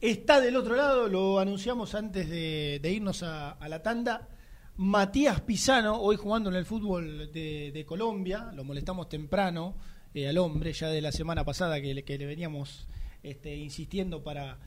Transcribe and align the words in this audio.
Está 0.00 0.40
del 0.40 0.56
otro 0.56 0.76
lado, 0.76 1.08
lo 1.08 1.38
anunciamos 1.40 1.94
antes 1.94 2.26
de, 2.30 2.80
irnos 2.90 3.22
a, 3.22 3.58
la 3.68 3.82
tanda. 3.82 4.30
Matías 4.76 5.42
Pisano, 5.42 6.00
hoy 6.00 6.16
jugando 6.16 6.48
en 6.48 6.56
el 6.56 6.64
fútbol 6.64 7.30
de, 7.30 7.84
Colombia, 7.86 8.50
lo 8.54 8.64
molestamos 8.64 9.10
temprano 9.10 9.76
eh, 10.14 10.26
al 10.26 10.38
hombre, 10.38 10.72
ya 10.72 10.88
de 10.88 11.02
la 11.02 11.12
semana 11.12 11.44
pasada 11.44 11.82
que 11.82 11.92
le, 11.92 12.26
veníamos 12.26 12.88
este, 13.22 13.54
insistiendo 13.54 14.24
para, 14.24 14.58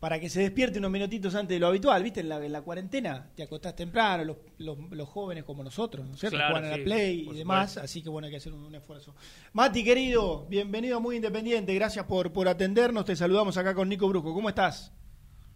para 0.00 0.20
que 0.20 0.28
se 0.28 0.40
despierte 0.40 0.78
unos 0.78 0.90
minutitos 0.90 1.34
antes 1.34 1.56
de 1.56 1.58
lo 1.60 1.68
habitual, 1.68 2.02
¿viste? 2.02 2.20
En 2.20 2.28
la, 2.28 2.44
en 2.44 2.52
la 2.52 2.60
cuarentena 2.62 3.30
te 3.34 3.42
acostás 3.42 3.74
temprano, 3.74 4.36
los, 4.58 4.78
los, 4.90 5.08
jóvenes 5.08 5.44
como 5.44 5.64
nosotros, 5.64 6.06
¿no 6.06 6.14
es 6.14 6.20
cierto? 6.20 6.36
Juegan 6.36 6.64
a 6.64 6.76
la 6.76 6.84
Play 6.84 7.28
y 7.30 7.34
demás, 7.34 7.78
así 7.78 8.02
que 8.02 8.10
bueno, 8.10 8.26
hay 8.26 8.32
que 8.32 8.36
hacer 8.36 8.52
un, 8.52 8.74
esfuerzo. 8.74 9.14
Mati, 9.54 9.82
querido, 9.82 10.46
bienvenido 10.48 10.98
a 10.98 11.00
Muy 11.00 11.16
Independiente, 11.16 11.74
gracias 11.74 12.04
por, 12.04 12.32
por 12.32 12.46
atendernos, 12.46 13.06
te 13.06 13.16
saludamos 13.16 13.56
acá 13.56 13.74
con 13.74 13.88
Nico 13.88 14.08
Brujo, 14.08 14.34
¿cómo 14.34 14.48
estás? 14.50 14.92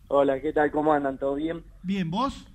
Hola, 0.08 0.40
¿qué 0.40 0.52
tal? 0.52 0.70
¿Cómo 0.70 0.92
andan? 0.92 1.18
¿Todo 1.18 1.34
bien? 1.34 1.62
Bien, 1.82 2.10
¿vos? 2.10 2.46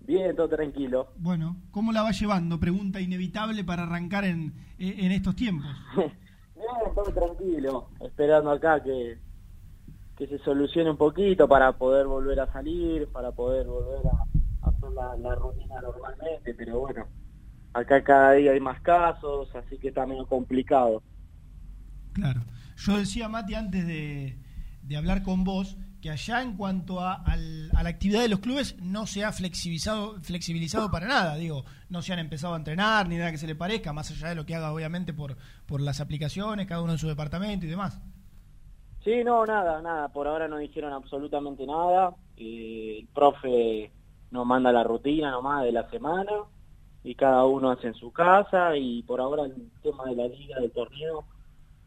Bien, 0.00 0.34
todo 0.34 0.48
tranquilo. 0.48 1.12
Bueno, 1.16 1.56
¿cómo 1.70 1.92
la 1.92 2.02
va 2.02 2.10
llevando? 2.10 2.58
Pregunta 2.58 3.00
inevitable 3.00 3.62
para 3.62 3.84
arrancar 3.84 4.24
en, 4.24 4.54
en 4.78 5.12
estos 5.12 5.36
tiempos. 5.36 5.68
bien, 5.94 6.94
todo 6.94 7.12
tranquilo, 7.12 7.90
esperando 8.00 8.50
acá 8.50 8.82
que 8.82 9.18
que 10.22 10.38
se 10.38 10.44
solucione 10.44 10.90
un 10.90 10.96
poquito 10.96 11.48
para 11.48 11.72
poder 11.72 12.06
volver 12.06 12.38
a 12.38 12.52
salir, 12.52 13.08
para 13.08 13.32
poder 13.32 13.66
volver 13.66 14.06
a, 14.06 14.68
hacer 14.68 14.90
la, 14.92 15.34
rutina 15.34 15.80
normalmente, 15.80 16.54
pero 16.54 16.80
bueno, 16.80 17.06
acá 17.72 18.04
cada 18.04 18.32
día 18.32 18.52
hay 18.52 18.60
más 18.60 18.80
casos, 18.82 19.52
así 19.54 19.78
que 19.78 19.88
está 19.88 20.06
medio 20.06 20.26
complicado. 20.26 21.02
Claro. 22.12 22.42
Yo 22.76 22.98
decía, 22.98 23.28
Mati, 23.28 23.54
antes 23.54 23.84
de, 23.84 24.38
hablar 24.96 25.24
con 25.24 25.42
vos, 25.42 25.76
que 26.00 26.10
allá 26.10 26.40
en 26.42 26.56
cuanto 26.56 27.00
a, 27.00 27.24
la 27.36 27.88
actividad 27.88 28.22
de 28.22 28.28
los 28.28 28.38
clubes 28.38 28.76
no 28.80 29.08
se 29.08 29.24
ha 29.24 29.32
flexibilizado, 29.32 30.20
flexibilizado 30.20 30.88
para 30.90 31.08
nada, 31.08 31.36
digo, 31.36 31.64
no 31.88 32.00
se 32.00 32.12
han 32.12 32.20
empezado 32.20 32.54
a 32.54 32.58
entrenar 32.58 33.08
ni 33.08 33.16
nada 33.16 33.32
que 33.32 33.38
se 33.38 33.48
le 33.48 33.56
parezca, 33.56 33.92
más 33.92 34.10
allá 34.12 34.28
de 34.28 34.34
lo 34.36 34.46
que 34.46 34.54
haga 34.54 34.72
obviamente 34.72 35.12
por, 35.12 35.36
por 35.66 35.80
las 35.80 36.00
aplicaciones, 36.00 36.66
cada 36.66 36.82
uno 36.82 36.92
en 36.92 36.98
su 36.98 37.08
departamento 37.08 37.66
y 37.66 37.70
demás. 37.70 38.00
Sí, 39.04 39.24
no, 39.24 39.44
nada, 39.44 39.82
nada. 39.82 40.08
Por 40.08 40.28
ahora 40.28 40.48
no 40.48 40.58
dijeron 40.58 40.92
absolutamente 40.92 41.66
nada. 41.66 42.14
El 42.36 43.08
profe 43.12 43.90
nos 44.30 44.46
manda 44.46 44.72
la 44.72 44.84
rutina 44.84 45.30
nomás 45.30 45.64
de 45.64 45.72
la 45.72 45.88
semana 45.90 46.32
y 47.04 47.14
cada 47.14 47.44
uno 47.44 47.70
hace 47.70 47.88
en 47.88 47.94
su 47.94 48.12
casa 48.12 48.76
y 48.76 49.02
por 49.02 49.20
ahora 49.20 49.44
el 49.44 49.70
tema 49.82 50.04
de 50.04 50.16
la 50.16 50.28
liga, 50.28 50.60
del 50.60 50.70
torneo, 50.70 51.24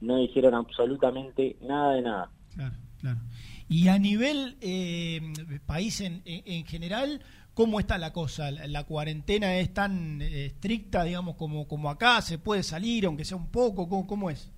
no 0.01 0.17
dijeron 0.17 0.53
absolutamente 0.53 1.57
nada 1.61 1.93
de 1.93 2.01
nada. 2.01 2.31
Claro, 2.53 2.75
claro. 2.99 3.19
Y 3.67 3.87
a 3.87 3.97
nivel 3.97 4.57
eh, 4.61 5.21
país 5.65 6.01
en, 6.01 6.21
en, 6.25 6.65
general, 6.65 7.21
¿cómo 7.53 7.79
está 7.79 7.97
la 7.97 8.13
cosa? 8.13 8.51
¿La, 8.51 8.83
cuarentena 8.83 9.55
es 9.55 9.73
tan 9.73 10.21
eh, 10.21 10.47
estricta, 10.47 11.03
digamos, 11.03 11.35
como, 11.35 11.67
como 11.67 11.89
acá? 11.89 12.21
¿Se 12.21 12.37
puede 12.37 12.61
salir, 12.61 13.05
aunque 13.05 13.25
sea 13.25 13.37
un 13.37 13.49
poco? 13.49 13.89
¿Cómo, 13.89 14.05
cómo 14.05 14.29
es? 14.29 14.51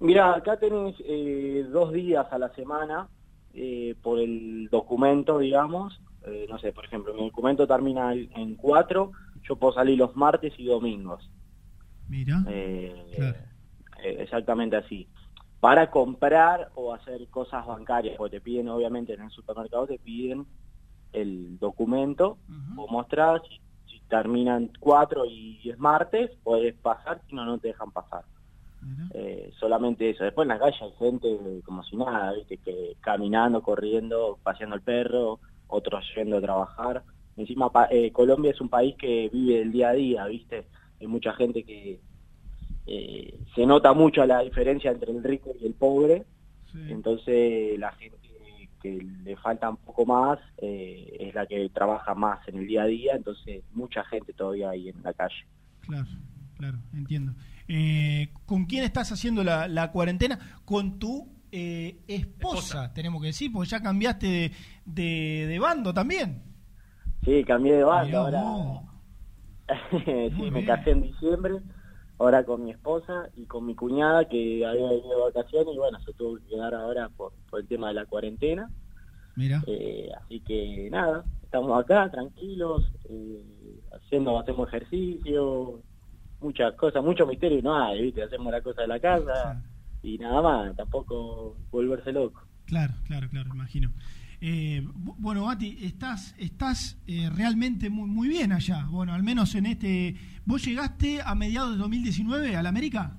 Mira, 0.00 0.34
acá 0.34 0.56
tenés 0.56 0.94
eh, 1.04 1.66
dos 1.70 1.92
días 1.92 2.26
a 2.30 2.38
la 2.38 2.50
semana 2.54 3.08
eh, 3.52 3.96
por 4.00 4.20
el 4.20 4.68
documento, 4.70 5.38
digamos. 5.38 6.00
Eh, 6.24 6.46
no 6.48 6.58
sé, 6.58 6.72
por 6.72 6.84
ejemplo, 6.84 7.14
mi 7.14 7.24
documento 7.24 7.66
termina 7.66 8.12
en 8.14 8.54
cuatro, 8.54 9.12
yo 9.42 9.56
puedo 9.56 9.72
salir 9.74 9.98
los 9.98 10.14
martes 10.14 10.52
y 10.56 10.66
domingos. 10.66 11.28
Mira. 12.08 12.44
exactamente 14.02 14.76
así. 14.76 15.08
Para 15.58 15.90
comprar 15.90 16.70
o 16.76 16.94
hacer 16.94 17.28
cosas 17.28 17.66
bancarias, 17.66 18.16
porque 18.16 18.36
te 18.36 18.40
piden, 18.40 18.68
obviamente, 18.68 19.14
en 19.14 19.22
el 19.22 19.30
supermercado 19.30 19.88
te 19.88 19.98
piden 19.98 20.46
el 21.12 21.58
documento, 21.58 22.38
o 22.76 22.86
mostrar, 22.86 23.42
si, 23.48 23.60
si 23.90 24.00
terminan 24.06 24.70
cuatro 24.78 25.24
y 25.24 25.68
es 25.68 25.78
martes, 25.78 26.30
puedes 26.44 26.74
pasar, 26.76 27.20
si 27.28 27.34
no, 27.34 27.44
no 27.44 27.58
te 27.58 27.68
dejan 27.68 27.90
pasar. 27.90 28.24
Eh, 29.14 29.50
solamente 29.58 30.10
eso. 30.10 30.24
Después 30.24 30.44
en 30.44 30.50
la 30.50 30.58
calle 30.58 30.76
hay 30.80 30.92
gente 30.98 31.60
como 31.64 31.82
si 31.82 31.96
nada, 31.96 32.32
¿viste? 32.32 32.58
Que 32.58 32.96
caminando, 33.00 33.62
corriendo, 33.62 34.38
paseando 34.42 34.76
el 34.76 34.82
perro, 34.82 35.40
otros 35.66 36.04
yendo 36.14 36.38
a 36.38 36.42
trabajar. 36.42 37.02
Encima 37.36 37.70
eh, 37.90 38.12
Colombia 38.12 38.50
es 38.50 38.60
un 38.60 38.68
país 38.68 38.94
que 38.96 39.28
vive 39.32 39.62
el 39.62 39.72
día 39.72 39.90
a 39.90 39.94
día, 39.94 40.26
¿viste? 40.26 40.66
Hay 41.00 41.06
mucha 41.06 41.32
gente 41.34 41.64
que 41.64 42.00
eh, 42.86 43.40
se 43.54 43.66
nota 43.66 43.92
mucho 43.92 44.24
la 44.26 44.40
diferencia 44.40 44.90
entre 44.90 45.12
el 45.12 45.22
rico 45.22 45.52
y 45.60 45.66
el 45.66 45.74
pobre. 45.74 46.24
Entonces 46.74 47.78
la 47.78 47.90
gente 47.92 48.18
que 48.82 49.02
le 49.24 49.36
falta 49.36 49.70
un 49.70 49.78
poco 49.78 50.04
más 50.06 50.38
es 50.58 51.34
la 51.34 51.46
que 51.46 51.68
trabaja 51.70 52.14
más 52.14 52.46
en 52.46 52.58
el 52.58 52.66
día 52.68 52.82
a 52.82 52.86
día, 52.86 53.16
entonces 53.16 53.64
mucha 53.72 54.04
gente 54.04 54.32
todavía 54.34 54.70
hay 54.70 54.90
en 54.90 55.02
la 55.02 55.12
calle. 55.14 55.46
Claro, 55.80 56.06
claro, 56.56 56.78
entiendo. 56.92 57.32
Eh, 57.68 58.30
¿Con 58.46 58.64
quién 58.64 58.82
estás 58.82 59.12
haciendo 59.12 59.44
la, 59.44 59.90
cuarentena? 59.92 60.38
Con 60.64 60.98
tu 60.98 61.28
eh, 61.52 62.00
esposa, 62.08 62.92
tenemos 62.94 63.20
que 63.20 63.28
decir, 63.28 63.52
porque 63.52 63.68
ya 63.68 63.82
cambiaste 63.82 64.52
de, 64.86 65.58
bando 65.60 65.92
también. 65.92 66.42
Sí, 67.24 67.44
cambié 67.44 67.74
de 67.74 67.84
bando. 67.84 68.18
Ahora... 68.18 68.82
sí, 69.90 70.50
me 70.50 70.64
casé 70.64 70.92
en 70.92 71.02
diciembre, 71.02 71.56
ahora 72.18 72.42
con 72.44 72.64
mi 72.64 72.70
esposa 72.70 73.28
y 73.36 73.44
con 73.44 73.66
mi 73.66 73.74
cuñada 73.74 74.26
que 74.26 74.64
había 74.64 74.88
venido 74.88 75.26
de 75.26 75.32
vacaciones 75.32 75.74
y 75.74 75.78
bueno, 75.78 76.00
se 76.00 76.14
tuvo 76.14 76.38
que 76.38 76.46
quedar 76.46 76.74
ahora 76.74 77.10
por, 77.10 77.34
el 77.52 77.68
tema 77.68 77.88
de 77.88 77.94
la 77.94 78.06
cuarentena. 78.06 78.70
Mira. 79.36 79.62
Eh, 79.66 80.08
así 80.24 80.40
que 80.40 80.88
nada, 80.90 81.22
estamos 81.42 81.78
acá 81.78 82.10
tranquilos, 82.10 82.90
haciendo, 83.92 84.38
hacemos 84.38 84.68
ejercicio, 84.68 85.82
muchas 86.40 86.74
cosas, 86.74 87.02
mucho 87.02 87.26
misterio 87.26 87.60
no 87.62 87.76
hay, 87.76 88.02
¿viste? 88.02 88.22
Hacemos 88.22 88.52
la 88.52 88.60
cosa 88.60 88.82
de 88.82 88.88
la 88.88 89.00
casa 89.00 89.62
y 90.02 90.18
nada 90.18 90.40
más, 90.42 90.76
tampoco 90.76 91.56
volverse 91.70 92.12
loco. 92.12 92.42
Claro, 92.66 92.94
claro, 93.06 93.28
claro, 93.28 93.50
imagino. 93.52 93.90
Eh, 94.40 94.86
bueno, 94.94 95.46
Bati, 95.46 95.78
estás, 95.82 96.34
estás 96.38 96.96
eh, 97.06 97.28
realmente 97.34 97.90
muy, 97.90 98.08
muy 98.08 98.28
bien 98.28 98.52
allá. 98.52 98.86
Bueno, 98.88 99.12
al 99.12 99.22
menos 99.22 99.54
en 99.54 99.66
este. 99.66 100.14
¿Vos 100.44 100.64
llegaste 100.64 101.20
a 101.24 101.34
mediados 101.34 101.72
de 101.72 101.78
2019 101.78 102.54
a 102.54 102.62
la 102.62 102.68
América? 102.68 103.16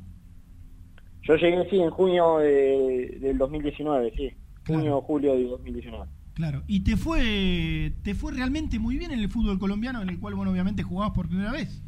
Yo 1.23 1.35
llegué, 1.35 1.69
sí, 1.69 1.77
en 1.77 1.89
junio 1.89 2.37
del 2.37 3.37
2019, 3.37 4.13
sí. 4.15 4.31
Junio 4.65 4.97
o 4.97 5.01
julio 5.01 5.35
de 5.35 5.43
2019. 5.43 6.05
Claro, 6.33 6.63
y 6.67 6.85
te 6.85 6.95
fue, 6.95 7.91
te 8.01 8.15
fue 8.15 8.31
realmente 8.31 8.79
muy 8.79 8.97
bien 8.97 9.11
en 9.11 9.19
el 9.19 9.29
fútbol 9.29 9.59
colombiano, 9.59 10.01
en 10.01 10.09
el 10.09 10.19
cual, 10.19 10.35
bueno, 10.35 10.51
obviamente 10.51 10.83
jugabas 10.83 11.13
por 11.13 11.27
primera 11.27 11.51
vez. 11.51 11.83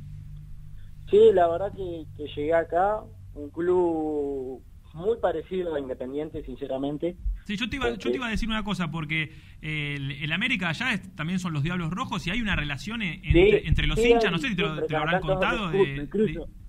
Sí, 1.12 1.20
la 1.34 1.48
verdad 1.50 1.74
que, 1.74 2.06
llegué 2.18 2.54
acá, 2.54 3.04
un 3.36 3.50
club 3.50 4.64
muy 4.94 5.18
parecido 5.18 5.76
a 5.76 5.80
Independiente, 5.80 6.42
sinceramente. 6.44 7.18
Sí, 7.46 7.58
yo 7.58 7.70
te 7.70 7.76
iba, 7.76 7.90
yo 7.92 8.10
te 8.10 8.16
iba 8.16 8.28
a 8.28 8.30
decir 8.30 8.48
una 8.48 8.64
cosa, 8.64 8.90
porque 8.90 9.34
el, 9.62 10.32
América 10.32 10.70
allá 10.70 11.02
también 11.16 11.40
son 11.40 11.52
los 11.52 11.64
Diablos 11.64 11.92
Rojos 11.92 12.26
y 12.26 12.30
hay 12.30 12.42
una 12.42 12.56
relación 12.56 13.02
entre, 13.02 13.88
los 13.88 14.00
hinchas, 14.00 14.32
no 14.32 14.38
sé 14.38 14.50
si 14.50 14.56
te 14.56 14.62
lo, 14.62 14.70
habrán 14.98 15.22
contado, 15.22 15.70
de, 15.70 16.08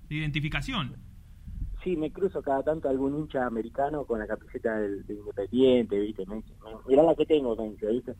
identificación. 0.09 0.97
Sí, 1.81 1.95
me 1.95 2.11
cruzo 2.11 2.41
cada 2.41 2.63
tanto 2.63 2.89
algún 2.89 3.17
hincha 3.17 3.45
americano 3.45 4.05
con 4.05 4.19
la 4.19 4.27
camiseta 4.27 4.77
del, 4.77 5.05
Independiente, 5.07 5.99
¿viste? 5.99 6.25
Me 6.25 6.43
mirá 6.87 7.03
la 7.03 7.15
que 7.15 7.25
tengo, 7.25 7.55
me 7.55 7.69
dice, 7.69 7.87
¿viste? 7.87 8.13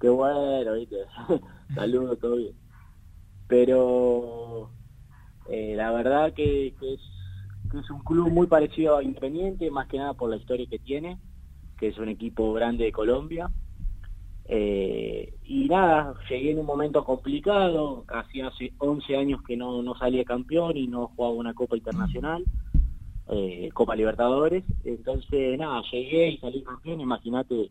Qué 0.00 0.08
bueno, 0.08 0.74
¿viste? 0.74 0.96
Saludos, 1.74 2.18
todo 2.20 2.36
bien. 2.36 2.54
Pero 3.48 4.70
eh, 5.52 5.74
la 5.76 5.92
verdad 5.92 6.32
que, 6.32 6.68
es, 6.68 7.90
un 7.90 8.02
club 8.04 8.30
muy 8.30 8.46
parecido 8.46 8.96
a 8.96 9.02
Independiente, 9.02 9.70
más 9.70 9.86
que 9.86 9.98
nada 9.98 10.14
por 10.14 10.30
la 10.30 10.36
historia 10.36 10.66
que 10.66 10.78
tiene, 10.78 11.18
que 11.76 11.88
es 11.88 11.98
un 11.98 12.08
equipo 12.08 12.54
grande 12.54 12.84
de 12.84 12.92
Colombia. 12.92 13.50
Eh, 14.46 15.34
y 15.44 15.68
nada, 15.68 16.14
llegué 16.30 16.52
en 16.52 16.58
un 16.60 16.64
momento 16.64 17.04
complicado, 17.04 18.06
hacía 18.08 18.46
hace 18.46 18.72
11 18.78 19.14
años 19.14 19.42
que 19.46 19.58
no, 19.58 19.82
no 19.82 19.94
salía 19.94 20.24
campeón 20.24 20.78
y 20.78 20.86
no 20.86 21.08
jugaba 21.08 21.34
una 21.34 21.52
Copa 21.52 21.76
Internacional, 21.76 22.44
eh, 23.28 23.68
Copa 23.74 23.94
Libertadores, 23.94 24.64
entonces 24.84 25.58
nada, 25.58 25.82
llegué 25.92 26.30
y 26.30 26.38
salí 26.38 26.62
campeón, 26.62 27.02
imagínate 27.02 27.70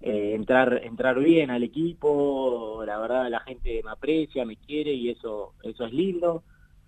entrar 0.00 0.80
entrar 0.82 1.20
bien 1.20 1.50
al 1.50 1.62
equipo, 1.62 2.82
la 2.84 2.98
verdad 2.98 3.30
la 3.30 3.40
gente 3.40 3.82
me 3.84 3.90
aprecia, 3.92 4.44
me 4.44 4.56
quiere 4.56 4.92
y 4.94 5.10
eso 5.10 5.52
eso 5.62 5.84
es 5.84 5.92
lindo. 5.92 6.42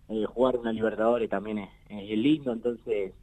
Eh, 0.08 0.26
jugar 0.26 0.56
una 0.56 0.72
Libertadores 0.72 1.30
también 1.30 1.58
es, 1.88 2.18
lindo, 2.18 2.52
entonces 2.52 3.14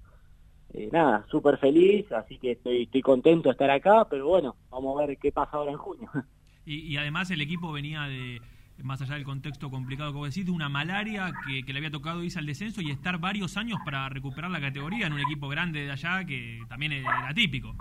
eh, 0.74 0.90
nada, 0.92 1.26
súper 1.30 1.58
feliz, 1.58 2.12
así 2.12 2.40
que 2.40 2.52
estoy, 2.52 2.84
estoy 2.84 3.02
contento 3.02 3.50
de 3.50 3.54
estar 3.54 3.70
acá, 3.70 4.08
pero 4.10 4.28
bueno, 4.28 4.56
vamos 4.72 5.00
a 5.00 5.06
ver 5.06 5.18
qué 5.18 5.32
pasa 5.32 5.58
ahora 5.58 5.72
en 5.72 5.78
junio. 5.78 6.10
Y, 6.64 6.96
además 6.96 7.32
el 7.32 7.42
equipo 7.42 7.72
venía 7.72 8.04
de, 8.04 8.40
más 8.84 9.02
allá 9.02 9.16
del 9.16 9.24
contexto 9.24 9.72
complicado 9.72 10.12
que 10.12 10.18
vos 10.20 10.30
decís, 10.30 10.46
de 10.46 10.52
una 10.52 10.70
malaria 10.70 11.34
que, 11.48 11.74
le 11.74 11.78
había 11.80 11.90
tocado 11.90 12.24
irse 12.24 12.38
al 12.38 12.46
descenso 12.46 12.82
y 12.82 12.92
estar 12.92 13.18
varios 13.18 13.58
años 13.58 13.80
para 13.84 14.08
recuperar 14.10 14.52
la 14.52 14.62
categoría 14.62 15.08
en 15.08 15.14
un 15.14 15.20
equipo 15.22 15.50
grande 15.50 15.86
de 15.86 15.92
allá 15.92 16.24
que 16.24 16.60
también 16.70 16.92
era 16.92 17.34
típico. 17.34 17.76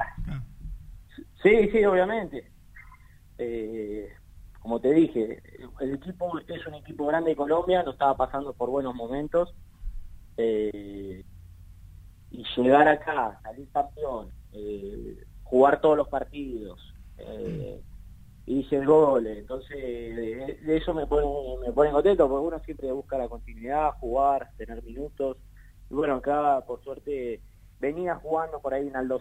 Sí, 1.43 1.69
sí, 1.71 1.85
obviamente. 1.85 2.51
Eh, 3.37 4.09
como 4.61 4.79
te 4.81 4.93
dije, 4.93 5.43
el 5.81 5.95
equipo 5.95 6.39
es 6.47 6.67
un 6.67 6.75
equipo 6.75 7.07
grande 7.07 7.31
de 7.31 7.37
Colombia, 7.37 7.83
no 7.83 7.93
estaba 7.93 8.17
pasando 8.17 8.53
por 8.53 8.71
buenos 8.71 8.95
momentos. 8.95 9.55
Eh, 10.37 11.25
y 12.31 12.45
llegar 12.57 12.87
acá, 12.87 13.41
salir 13.43 13.69
campeón, 13.73 14.31
eh, 14.53 15.25
jugar 15.43 15.81
todos 15.81 15.97
los 15.97 16.09
partidos, 16.09 16.81
eh, 17.19 17.83
hice 18.47 18.85
goles, 18.85 19.39
entonces 19.39 19.77
de, 19.77 20.77
eso 20.77 20.95
me 20.95 21.07
pone, 21.07 21.27
me 21.67 21.73
pone 21.73 21.91
contento, 21.91 22.29
porque 22.29 22.47
uno 22.47 22.61
siempre 22.61 22.93
busca 22.93 23.19
la 23.19 23.29
continuidad, 23.29 23.93
jugar, 23.99 24.51
tener 24.57 24.83
minutos, 24.85 25.39
y 25.91 25.95
bueno, 25.95 26.17
acá 26.17 26.63
por 26.67 26.83
suerte 26.85 27.41
venía 27.81 28.15
jugando 28.15 28.61
por 28.61 28.75
ahí 28.75 28.87
en 28.87 28.97
Aldo 28.97 29.21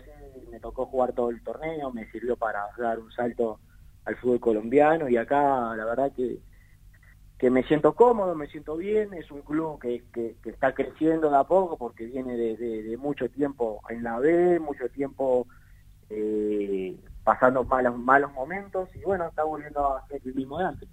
me 0.51 0.59
tocó 0.59 0.85
jugar 0.85 1.13
todo 1.13 1.31
el 1.31 1.43
torneo, 1.43 1.91
me 1.91 2.09
sirvió 2.11 2.37
para 2.37 2.67
dar 2.77 2.99
un 2.99 3.11
salto 3.11 3.59
al 4.05 4.15
fútbol 4.17 4.39
colombiano 4.39 5.09
y 5.09 5.17
acá 5.17 5.75
la 5.75 5.85
verdad 5.85 6.11
que 6.15 6.39
que 7.39 7.49
me 7.49 7.63
siento 7.63 7.95
cómodo, 7.95 8.35
me 8.35 8.47
siento 8.47 8.75
bien, 8.75 9.13
es 9.13 9.31
un 9.31 9.41
club 9.41 9.79
que, 9.79 10.03
que, 10.13 10.35
está 10.43 10.73
creciendo 10.73 11.31
de 11.31 11.37
a 11.37 11.45
poco 11.45 11.77
porque 11.77 12.05
viene 12.05 12.35
de, 12.35 12.97
mucho 12.97 13.29
tiempo 13.29 13.81
en 13.89 14.03
la 14.03 14.19
B, 14.19 14.59
mucho 14.59 14.89
tiempo 14.89 15.47
eh, 16.09 16.97
pasando 17.23 17.63
malos, 17.63 17.97
malos 17.97 18.33
momentos 18.33 18.89
y 18.93 18.99
bueno, 18.99 19.25
está 19.29 19.45
volviendo 19.45 19.95
a 19.95 20.05
ser 20.07 20.21
el 20.25 20.35
mismo 20.35 20.59
de 20.59 20.65
antes. 20.65 20.89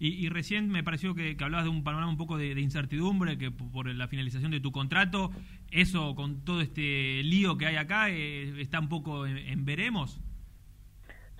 y, 0.00 0.28
recién 0.30 0.68
me 0.68 0.82
pareció 0.82 1.14
que, 1.14 1.36
hablabas 1.40 1.64
de 1.64 1.70
un 1.70 1.84
panorama 1.84 2.10
un 2.10 2.18
poco 2.18 2.36
de, 2.36 2.60
incertidumbre, 2.60 3.38
que 3.38 3.52
por 3.52 3.86
la 3.86 4.08
finalización 4.08 4.50
de 4.50 4.58
tu 4.58 4.72
contrato, 4.72 5.30
eso 5.70 6.16
con 6.16 6.44
todo 6.44 6.60
este 6.60 7.22
lío 7.22 7.56
que 7.56 7.66
hay 7.66 7.76
acá, 7.76 8.10
eh, 8.10 8.60
está 8.60 8.80
un 8.80 8.88
poco 8.88 9.28
en 9.28 9.64
veremos. 9.64 10.20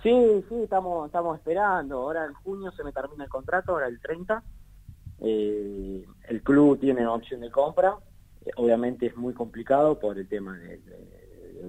Sí, 0.03 0.43
sí, 0.49 0.55
estamos, 0.55 1.05
estamos 1.05 1.37
esperando. 1.37 1.99
Ahora 1.99 2.25
en 2.25 2.33
junio 2.33 2.71
se 2.73 2.83
me 2.83 2.91
termina 2.91 3.23
el 3.23 3.29
contrato, 3.29 3.71
ahora 3.71 3.87
el 3.87 4.01
30. 4.01 4.43
Eh, 5.21 6.05
el 6.27 6.43
club 6.43 6.77
tiene 6.77 7.07
opción 7.07 7.39
de 7.39 7.49
compra. 7.49 7.95
Eh, 8.45 8.51
obviamente 8.57 9.05
es 9.05 9.15
muy 9.15 9.33
complicado 9.33 9.97
por 9.97 10.17
el 10.17 10.27
tema 10.27 10.57
del, 10.57 10.83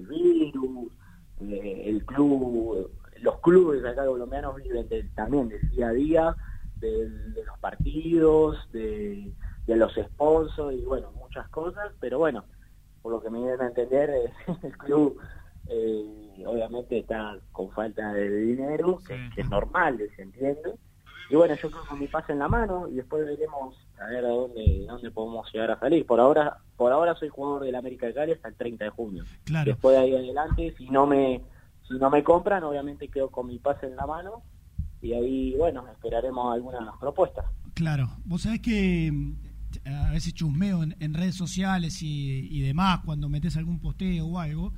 virus. 0.09 0.91
Eh, 1.39 1.83
el 1.85 2.05
club, 2.05 2.91
los 3.21 3.39
clubes 3.39 3.85
acá 3.85 4.05
colombianos 4.05 4.57
viven 4.57 4.85
también 5.15 5.47
del 5.47 5.69
día 5.69 5.87
a 5.87 5.93
día, 5.93 6.35
de, 6.75 7.09
los 7.45 7.57
partidos, 7.59 8.69
de, 8.73 9.33
los 9.65 9.93
sponsors 9.95 10.75
y 10.75 10.83
bueno, 10.83 11.09
muchas 11.13 11.47
cosas. 11.47 11.93
Pero 12.01 12.19
bueno, 12.19 12.43
por 13.01 13.13
lo 13.13 13.21
que 13.21 13.29
me 13.29 13.37
vienen 13.37 13.61
a 13.61 13.67
entender, 13.67 14.11
el 14.63 14.77
club 14.77 15.21
eh, 15.69 16.43
obviamente 16.45 16.99
está 16.99 17.37
con 17.51 17.71
falta 17.71 18.13
de 18.13 18.29
dinero, 18.29 18.99
que, 19.05 19.29
es 19.35 19.49
normal, 19.49 19.99
se 20.15 20.21
entiende. 20.21 20.75
Y 21.29 21.35
bueno, 21.35 21.55
yo 21.55 21.69
creo 21.69 21.81
que 21.81 21.89
con 21.89 21.99
mi 21.99 22.07
pase 22.07 22.33
en 22.33 22.39
la 22.39 22.47
mano 22.47 22.87
y 22.87 22.95
después 22.95 23.25
veremos 23.25 23.75
a 23.99 24.05
ver 24.07 24.25
a 24.25 24.29
dónde, 24.29 24.85
dónde 24.87 25.09
podemos 25.11 25.51
llegar 25.51 25.71
a 25.71 25.79
salir. 25.79 26.05
Por 26.05 26.19
ahora 26.19 26.59
por 26.77 26.91
ahora 26.91 27.15
soy 27.15 27.29
jugador 27.29 27.63
del 27.63 27.75
América 27.75 28.07
de 28.07 28.13
Cali 28.13 28.31
hasta 28.33 28.49
el 28.49 28.55
30 28.55 28.83
de 28.83 28.89
junio. 28.89 29.23
Después 29.65 29.95
de 29.95 30.03
ahí 30.03 30.15
adelante, 30.15 30.73
si 30.77 30.89
no 30.89 31.07
me 31.07 31.41
si 31.87 31.93
no 31.95 32.09
me 32.09 32.23
compran, 32.23 32.63
obviamente 32.63 33.07
quedo 33.07 33.29
con 33.29 33.47
mi 33.47 33.59
pase 33.59 33.85
en 33.85 33.95
la 33.95 34.07
mano 34.07 34.43
y 35.01 35.13
ahí, 35.13 35.55
bueno, 35.55 35.85
esperaremos 35.91 36.53
algunas 36.53 36.97
propuestas. 36.99 37.45
Claro, 37.75 38.09
vos 38.25 38.41
sabés 38.41 38.59
que 38.61 39.11
mm, 39.11 39.87
a 39.87 40.11
veces 40.11 40.33
chusmeo 40.33 40.81
en, 40.83 41.13
redes 41.13 41.35
sociales 41.35 42.01
y, 42.01 42.47
y 42.49 42.61
demás 42.61 43.01
cuando 43.05 43.29
metes 43.29 43.55
algún 43.55 43.79
posteo 43.79 44.25
o 44.25 44.39
algo 44.39 44.73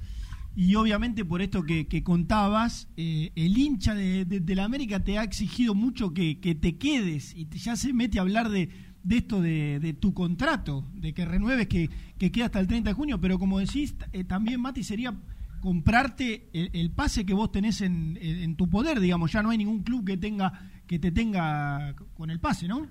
y 0.58 0.74
obviamente 0.74 1.24
por 1.24 1.44
esto 1.44 1.62
que, 1.62 2.04
contabas, 2.04 2.90
eh, 2.98 3.32
el 3.36 3.56
hincha 3.60 3.94
de, 3.94 4.56
la 4.56 4.64
América 4.64 5.04
te 5.04 5.20
ha 5.20 5.24
exigido 5.24 5.76
mucho 5.76 6.16
que, 6.16 6.34
te 6.36 6.80
quedes 6.80 7.36
y 7.36 7.48
ya 7.50 7.76
se 7.76 7.94
mete 7.94 8.18
a 8.18 8.24
hablar 8.24 8.50
de, 8.50 8.70
esto 9.08 9.40
de, 9.40 9.96
tu 10.00 10.16
contrato, 10.16 10.84
de 10.96 11.14
que 11.14 11.26
renueves, 11.26 11.68
que, 11.68 11.92
que 12.18 12.32
queda 12.32 12.46
hasta 12.46 12.60
el 12.60 12.66
30 12.66 12.90
de 12.90 12.94
junio, 12.96 13.22
pero 13.22 13.38
como 13.38 13.60
decís, 13.60 13.96
eh, 14.14 14.24
también 14.24 14.60
Mati 14.60 14.84
sería 14.84 15.14
comprarte 15.62 16.50
el, 16.54 16.90
pase 16.90 17.24
que 17.24 17.36
vos 17.36 17.52
tenés 17.52 17.82
en, 17.82 18.56
tu 18.58 18.68
poder, 18.68 19.00
digamos, 19.00 19.32
ya 19.32 19.44
no 19.44 19.52
hay 19.52 19.60
ningún 19.60 19.84
club 19.84 20.08
que 20.08 20.18
tenga 20.18 20.72
que 20.88 20.98
te 20.98 21.12
tenga 21.12 21.94
con 22.16 22.32
el 22.32 22.40
pase, 22.40 22.68
¿no? 22.68 22.88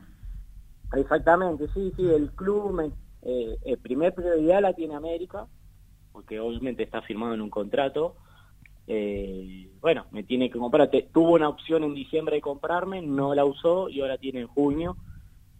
Exactamente, 0.92 1.66
sí, 1.74 1.92
sí, 1.96 2.06
el 2.06 2.30
club, 2.30 2.92
eh, 3.22 3.58
el 3.64 3.78
primer 3.78 4.14
prioridad 4.14 4.62
la 4.62 4.72
tiene 4.72 4.94
América, 4.94 5.48
porque 6.16 6.40
obviamente 6.40 6.82
está 6.82 7.02
firmado 7.02 7.34
en 7.34 7.42
un 7.42 7.50
contrato. 7.50 8.16
Eh, 8.86 9.68
bueno, 9.82 10.06
me 10.12 10.22
tiene 10.22 10.48
que 10.48 10.58
comprar. 10.58 10.88
tuvo 11.12 11.34
una 11.34 11.50
opción 11.50 11.84
en 11.84 11.92
diciembre 11.92 12.36
de 12.36 12.40
comprarme, 12.40 13.02
no 13.02 13.34
la 13.34 13.44
usó 13.44 13.90
y 13.90 14.00
ahora 14.00 14.16
tiene 14.16 14.40
en 14.40 14.46
junio. 14.46 14.96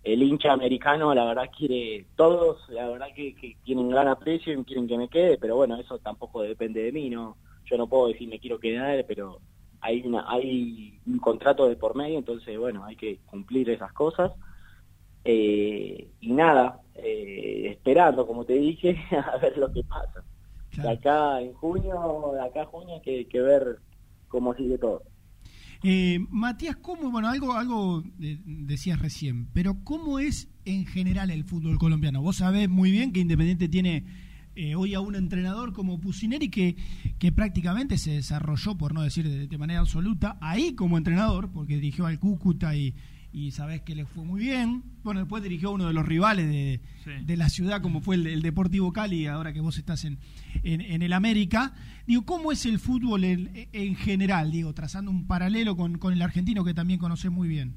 El 0.02 0.22
hincha 0.22 0.52
americano, 0.52 1.14
la 1.14 1.26
verdad, 1.26 1.50
quiere 1.54 2.06
todos, 2.16 2.66
la 2.70 2.88
verdad 2.88 3.08
que, 3.14 3.34
que 3.34 3.58
tienen 3.64 3.90
gran 3.90 4.08
aprecio 4.08 4.54
y 4.54 4.64
quieren 4.64 4.88
que 4.88 4.96
me 4.96 5.10
quede, 5.10 5.36
pero 5.36 5.56
bueno, 5.56 5.78
eso 5.78 5.98
tampoco 5.98 6.40
depende 6.40 6.82
de 6.84 6.92
mí, 6.92 7.10
no 7.10 7.36
yo 7.66 7.76
no 7.76 7.86
puedo 7.86 8.08
decir 8.08 8.26
me 8.26 8.38
quiero 8.38 8.58
quedar, 8.58 9.04
pero 9.06 9.40
hay 9.82 10.00
una 10.06 10.24
hay 10.26 10.98
un 11.06 11.18
contrato 11.18 11.68
de 11.68 11.76
por 11.76 11.96
medio, 11.96 12.16
entonces 12.16 12.58
bueno, 12.58 12.82
hay 12.82 12.96
que 12.96 13.18
cumplir 13.26 13.68
esas 13.68 13.92
cosas. 13.92 14.32
Eh, 15.22 16.08
y 16.20 16.32
nada, 16.32 16.80
eh, 16.94 17.68
esperando, 17.72 18.26
como 18.26 18.46
te 18.46 18.54
dije, 18.54 18.96
a 19.34 19.36
ver 19.36 19.58
lo 19.58 19.70
que 19.70 19.82
pasa 19.84 20.24
de 20.76 20.90
acá 20.90 21.40
en 21.40 21.52
junio, 21.54 22.32
de 22.34 22.40
acá 22.40 22.62
a 22.62 22.66
junio 22.66 23.00
que, 23.02 23.26
que 23.28 23.40
ver 23.40 23.78
cómo 24.28 24.54
sigue 24.54 24.78
todo. 24.78 25.02
Eh, 25.82 26.18
Matías, 26.30 26.76
¿cómo, 26.76 27.10
bueno, 27.10 27.28
algo, 27.28 27.52
algo 27.52 28.02
decías 28.16 28.98
recién, 28.98 29.46
pero 29.52 29.84
cómo 29.84 30.18
es 30.18 30.48
en 30.64 30.86
general 30.86 31.30
el 31.30 31.44
fútbol 31.44 31.78
colombiano? 31.78 32.22
Vos 32.22 32.36
sabés 32.36 32.68
muy 32.68 32.90
bien 32.90 33.12
que 33.12 33.20
Independiente 33.20 33.68
tiene 33.68 34.04
eh, 34.54 34.74
hoy 34.74 34.94
a 34.94 35.00
un 35.00 35.14
entrenador 35.14 35.72
como 35.72 36.00
Pusineri 36.00 36.48
que, 36.48 36.76
que 37.18 37.30
prácticamente 37.30 37.98
se 37.98 38.12
desarrolló, 38.12 38.76
por 38.76 38.94
no 38.94 39.02
decir 39.02 39.28
de, 39.28 39.46
de 39.46 39.58
manera 39.58 39.80
absoluta, 39.80 40.38
ahí 40.40 40.74
como 40.74 40.96
entrenador, 40.96 41.52
porque 41.52 41.74
dirigió 41.74 42.06
al 42.06 42.18
Cúcuta 42.18 42.74
y, 42.74 42.94
y 43.36 43.50
sabés 43.50 43.82
que 43.82 43.94
le 43.94 44.06
fue 44.06 44.24
muy 44.24 44.40
bien. 44.40 44.82
Bueno, 45.04 45.20
después 45.20 45.42
dirigió 45.42 45.70
uno 45.70 45.86
de 45.86 45.92
los 45.92 46.06
rivales 46.06 46.48
de, 46.48 46.80
de 47.22 47.36
la 47.36 47.50
ciudad, 47.50 47.82
como 47.82 48.00
fue 48.00 48.14
el, 48.14 48.40
Deportivo 48.40 48.94
Cali, 48.94 49.26
ahora 49.26 49.52
que 49.52 49.60
vos 49.60 49.76
estás 49.76 50.06
en, 50.06 50.18
en, 50.62 51.02
el 51.02 51.12
América. 51.12 51.74
Digo, 52.06 52.24
¿cómo 52.24 52.50
es 52.50 52.64
el 52.64 52.78
fútbol 52.78 53.24
en, 53.24 53.68
en 53.74 53.94
general? 53.94 54.50
Digo, 54.50 54.72
trazando 54.72 55.10
un 55.10 55.26
paralelo 55.26 55.76
con, 55.76 55.98
con 55.98 56.14
el 56.14 56.22
argentino 56.22 56.64
que 56.64 56.72
también 56.72 56.98
conocés 56.98 57.30
muy 57.30 57.46
bien. 57.46 57.74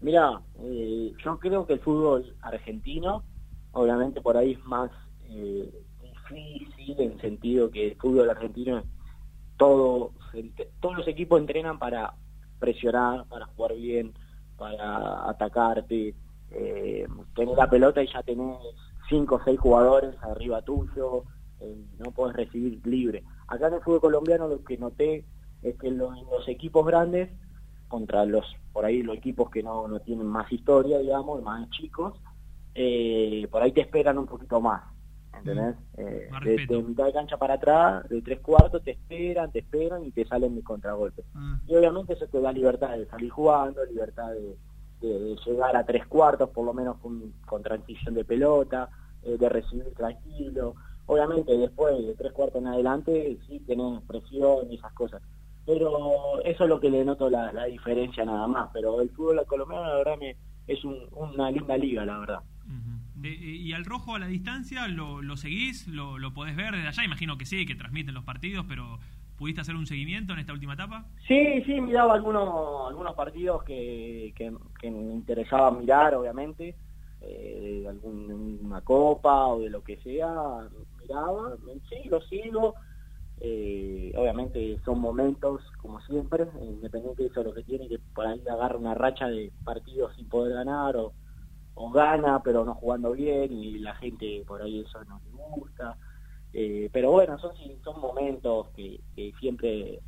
Mira, 0.00 0.40
eh, 0.60 1.12
yo 1.24 1.36
creo 1.40 1.66
que 1.66 1.72
el 1.72 1.80
fútbol 1.80 2.36
argentino, 2.40 3.24
obviamente 3.72 4.20
por 4.20 4.36
ahí 4.36 4.52
es 4.52 4.64
más 4.66 4.88
eh, 5.30 5.68
difícil 6.30 7.00
en 7.00 7.20
sentido 7.20 7.72
que 7.72 7.88
el 7.88 7.96
fútbol 7.96 8.30
argentino 8.30 8.84
todo, 9.56 10.12
todos 10.78 10.96
los 10.96 11.08
equipos 11.08 11.40
entrenan 11.40 11.80
para 11.80 12.14
presionar, 12.60 13.26
para 13.26 13.46
jugar 13.46 13.74
bien, 13.74 14.14
para 14.64 15.28
atacarte, 15.28 16.14
eh, 16.50 17.06
tener 17.36 17.54
la 17.54 17.68
pelota 17.68 18.02
y 18.02 18.06
ya 18.10 18.22
tenés 18.22 18.56
cinco 19.10 19.34
o 19.34 19.40
seis 19.44 19.60
jugadores 19.60 20.14
arriba 20.22 20.62
tuyo, 20.62 21.24
eh, 21.60 21.84
no 21.98 22.10
puedes 22.12 22.34
recibir 22.34 22.80
libre. 22.86 23.24
Acá 23.46 23.68
en 23.68 23.74
el 23.74 23.80
fútbol 23.82 24.00
colombiano 24.00 24.48
lo 24.48 24.64
que 24.64 24.78
noté 24.78 25.26
es 25.60 25.78
que 25.78 25.90
los, 25.90 26.18
los 26.30 26.48
equipos 26.48 26.86
grandes, 26.86 27.28
contra 27.88 28.24
los, 28.24 28.46
por 28.72 28.86
ahí 28.86 29.02
los 29.02 29.18
equipos 29.18 29.50
que 29.50 29.62
no, 29.62 29.86
no 29.86 30.00
tienen 30.00 30.26
más 30.26 30.50
historia, 30.50 30.98
digamos, 30.98 31.42
más 31.42 31.68
chicos, 31.68 32.14
eh, 32.74 33.46
por 33.50 33.62
ahí 33.62 33.72
te 33.72 33.82
esperan 33.82 34.16
un 34.16 34.26
poquito 34.26 34.62
más. 34.62 34.82
¿Entendés? 35.38 35.76
Mm. 35.96 36.00
Eh, 36.00 36.66
de, 36.68 36.82
mitad 36.82 37.06
de 37.06 37.12
cancha 37.12 37.36
para 37.36 37.54
atrás, 37.54 38.08
de 38.08 38.22
tres 38.22 38.40
cuartos, 38.40 38.82
te 38.82 38.92
esperan, 38.92 39.50
te 39.50 39.60
esperan 39.60 40.04
y 40.04 40.10
te 40.10 40.24
salen 40.26 40.54
de 40.54 40.62
contragolpe. 40.62 41.24
Ah. 41.34 41.58
Y 41.66 41.76
obviamente 41.76 42.14
eso 42.14 42.26
te 42.26 42.40
da 42.40 42.52
libertad 42.52 42.96
de 42.96 43.06
salir 43.06 43.30
jugando, 43.30 43.84
libertad 43.84 44.30
de, 44.32 44.56
llegar 45.44 45.76
a 45.76 45.84
tres 45.84 46.06
cuartos, 46.06 46.48
por 46.48 46.64
lo 46.64 46.72
menos 46.72 46.96
con, 46.98 47.62
transición 47.62 48.14
de 48.14 48.24
pelota, 48.24 48.88
eh, 49.22 49.36
de 49.36 49.48
recibir 49.50 49.92
tranquilo. 49.94 50.74
Obviamente 51.06 51.56
después 51.58 52.06
de 52.06 52.14
tres 52.14 52.32
cuartos 52.32 52.62
en 52.62 52.68
adelante 52.68 53.38
sí 53.46 53.60
tenés 53.60 54.00
presión 54.02 54.70
y 54.70 54.76
esas 54.76 54.92
cosas. 54.94 55.20
Pero 55.66 56.40
eso 56.42 56.64
es 56.64 56.70
lo 56.70 56.80
que 56.80 56.88
le 56.88 57.04
noto 57.04 57.28
la, 57.28 57.64
diferencia 57.66 58.24
nada 58.24 58.46
más. 58.46 58.70
Pero 58.72 59.00
el 59.02 59.10
fútbol 59.10 59.44
colombiano 59.46 59.86
la 59.86 59.96
verdad 59.96 60.16
me, 60.18 60.36
es 60.66 60.82
una 60.84 61.50
linda 61.50 61.76
liga, 61.76 62.04
la 62.06 62.18
verdad. 62.18 62.40
Eh, 63.24 63.28
eh, 63.28 63.56
¿Y 63.56 63.72
al 63.72 63.84
rojo 63.84 64.14
a 64.14 64.18
la 64.18 64.26
distancia 64.26 64.86
lo, 64.86 65.22
lo 65.22 65.36
seguís? 65.36 65.88
¿Lo, 65.88 66.18
¿Lo, 66.18 66.34
podés 66.34 66.56
ver 66.56 66.72
desde 66.72 66.88
allá? 66.88 67.04
Imagino 67.04 67.38
que 67.38 67.46
sí, 67.46 67.64
que 67.64 67.74
transmiten 67.74 68.14
los 68.14 68.24
partidos, 68.24 68.66
pero 68.68 68.98
¿pudiste 69.38 69.62
hacer 69.62 69.76
un 69.76 69.86
seguimiento 69.86 70.34
en 70.34 70.40
esta 70.40 70.52
última 70.52 70.74
etapa? 70.74 71.06
Sí, 71.26 71.62
sí, 71.64 71.80
miraba 71.80 72.14
algunos, 72.14 72.88
algunos 72.88 73.14
partidos 73.14 73.62
que, 73.64 74.34
que, 74.36 74.50
me 74.90 75.14
interesaba 75.14 75.70
mirar, 75.70 76.14
obviamente, 76.14 76.76
eh, 77.22 77.80
de 77.82 77.88
alguna 77.88 78.82
copa 78.82 79.46
o 79.46 79.60
de 79.60 79.70
lo 79.70 79.82
que 79.82 79.96
sea, 79.98 80.68
miraba, 81.00 81.56
sí, 81.88 82.08
lo 82.08 82.20
sigo. 82.22 82.74
Eh, 83.40 84.12
obviamente 84.16 84.78
son 84.84 85.00
momentos, 85.00 85.60
como 85.78 86.00
siempre, 86.02 86.46
Independiente 86.62 87.26
eso 87.26 87.40
es 87.40 87.46
lo 87.46 87.54
que 87.54 87.64
tiene, 87.64 87.88
que 87.88 87.98
por 88.14 88.26
ahí 88.26 88.40
agarra 88.48 88.76
una 88.76 88.94
racha 88.94 89.26
de 89.26 89.50
partidos 89.64 90.14
sin 90.14 90.28
poder 90.28 90.54
ganar 90.54 90.96
o, 90.96 91.12
gana 91.92 92.40
pero 92.42 92.64
no 92.64 92.74
jugando 92.74 93.12
bien 93.12 93.52
y 93.52 93.78
la 93.78 93.94
gente 93.96 94.42
por 94.46 94.62
ahí 94.62 94.80
eso 94.80 95.02
no 95.04 95.20
le 95.24 95.30
gusta. 95.32 95.96
Eh, 96.52 96.88
pero 96.92 97.10
bueno, 97.10 97.36
son, 97.38 97.52
son 97.82 98.00
momentos 98.00 98.68
que, 98.76 99.00
siempre 99.40 100.00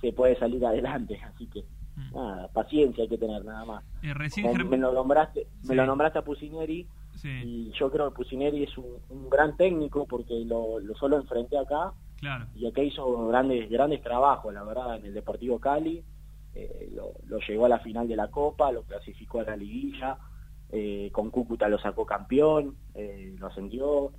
se 0.00 0.12
puede 0.12 0.38
salir 0.38 0.64
adelante, 0.64 1.20
así 1.34 1.46
que 1.48 1.64
mm. 1.96 2.14
nada, 2.14 2.48
paciencia 2.48 3.02
hay 3.02 3.08
que 3.08 3.18
tener 3.18 3.44
nada 3.44 3.64
más. 3.64 3.84
Eh, 4.02 4.14
me 4.64 4.76
lo 4.78 4.92
nombraste, 4.92 5.46
me 5.64 5.74
lo 5.74 5.84
nombraste 5.86 6.20
a 6.20 6.22
Pusineri 6.22 6.86
y 7.24 7.70
yo 7.72 7.90
creo 7.90 8.10
que 8.10 8.16
Pusineri 8.16 8.62
es 8.62 8.78
un, 8.78 9.28
gran 9.28 9.56
técnico 9.56 10.06
porque 10.06 10.44
lo, 10.44 10.78
lo 10.78 10.94
solo 10.94 11.16
enfrenté 11.16 11.58
acá 11.58 11.92
y 12.54 12.66
acá 12.66 12.82
hizo 12.82 13.28
grandes 13.28 13.68
grandes 13.70 14.02
trabajos, 14.02 14.52
la 14.52 14.62
verdad, 14.62 14.96
en 14.96 15.06
el 15.06 15.14
Deportivo 15.14 15.58
Cali. 15.58 16.02
Eh, 16.54 16.90
lo, 16.94 17.12
lo, 17.26 17.38
llevó 17.38 17.66
a 17.66 17.68
la 17.68 17.78
final 17.78 18.08
de 18.08 18.16
la 18.16 18.28
Copa, 18.28 18.72
lo 18.72 18.82
clasificó 18.82 19.40
a 19.40 19.44
la 19.44 19.56
liguilla, 19.56 20.18
eh, 20.72 21.10
con 21.12 21.30
Cúcuta 21.30 21.68
lo 21.68 21.78
sacó 21.78 22.06
campeón, 22.06 22.76
eh, 22.94 23.34
lo 23.38 23.46
ascendió. 23.46 24.12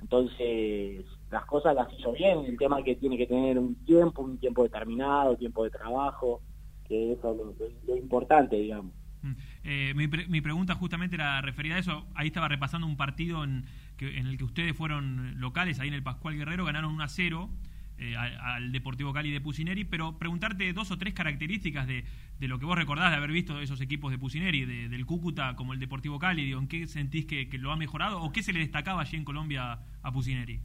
Entonces, 0.00 1.04
las 1.30 1.44
cosas 1.44 1.74
las 1.74 1.92
hizo 1.98 2.12
bien. 2.12 2.44
El 2.44 2.56
tema 2.56 2.82
que 2.82 2.96
tiene 2.96 3.16
que 3.16 3.26
tener 3.26 3.58
un 3.58 3.74
tiempo, 3.84 4.22
un 4.22 4.38
tiempo 4.38 4.62
determinado, 4.62 5.36
tiempo 5.36 5.64
de 5.64 5.70
trabajo, 5.70 6.40
que 6.86 7.12
eso 7.12 7.32
es 7.32 7.86
lo, 7.86 7.96
importante, 7.96 8.56
digamos. 8.56 8.92
Mm. 9.22 9.96
mi, 9.96 10.06
mi, 10.28 10.40
pregunta 10.40 10.74
justamente 10.74 11.16
era 11.16 11.40
referida 11.40 11.74
a 11.74 11.78
eso. 11.78 12.06
Ahí 12.14 12.28
estaba 12.28 12.48
repasando 12.48 12.86
un 12.86 12.96
partido 12.96 13.42
en, 13.42 13.64
en 13.98 14.26
el 14.26 14.38
que 14.38 14.44
ustedes 14.44 14.76
fueron 14.76 15.40
locales, 15.40 15.80
ahí 15.80 15.88
en 15.88 15.94
el 15.94 16.02
Pascual 16.04 16.36
Guerrero, 16.36 16.64
ganaron 16.64 16.94
1 16.94 17.02
a 17.02 17.08
0 17.08 17.50
eh, 17.98 18.16
al, 18.16 18.72
Deportivo 18.72 19.12
Cali 19.12 19.30
de 19.30 19.40
Pusineri, 19.40 19.84
pero 19.84 20.18
preguntarte 20.18 20.72
dos 20.72 20.90
o 20.90 20.98
tres 20.98 21.14
características 21.14 21.86
de, 21.86 22.04
de, 22.38 22.48
lo 22.48 22.58
que 22.58 22.66
vos 22.66 22.76
recordás 22.76 23.10
de 23.10 23.16
haber 23.16 23.32
visto 23.32 23.60
esos 23.60 23.80
equipos 23.80 24.10
de 24.10 24.18
Pusineri, 24.18 24.64
de, 24.64 24.88
del 24.88 25.04
Cúcuta 25.04 25.56
como 25.56 25.72
el 25.72 25.80
Deportivo 25.80 26.18
Cali, 26.18 26.52
¿en 26.52 26.68
qué 26.68 26.86
sentís 26.86 27.26
que, 27.26 27.48
lo 27.58 27.72
ha 27.72 27.76
mejorado 27.76 28.22
o 28.22 28.30
qué 28.30 28.42
se 28.42 28.52
le 28.52 28.60
destacaba 28.60 29.02
allí 29.02 29.16
en 29.16 29.24
Colombia 29.24 29.80
a 30.02 30.12
Pusineri? 30.12 30.60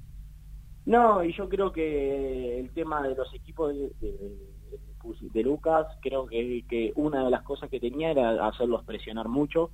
No, 0.86 1.24
y 1.24 1.34
yo 1.34 1.50
creo 1.50 1.72
que 1.72 2.60
el 2.60 2.70
tema 2.72 3.02
de 3.02 3.16
los 3.16 3.34
equipos 3.34 3.74
de, 3.74 5.44
Lucas, 5.44 5.88
creo 6.02 6.28
que, 6.28 6.66
que, 6.70 6.94
una 6.96 7.24
de 7.24 7.32
las 7.32 7.42
cosas 7.44 7.70
que 7.70 7.80
tenía 7.80 8.12
era 8.12 8.48
hacerlos 8.48 8.84
presionar 8.84 9.28
mucho, 9.28 9.72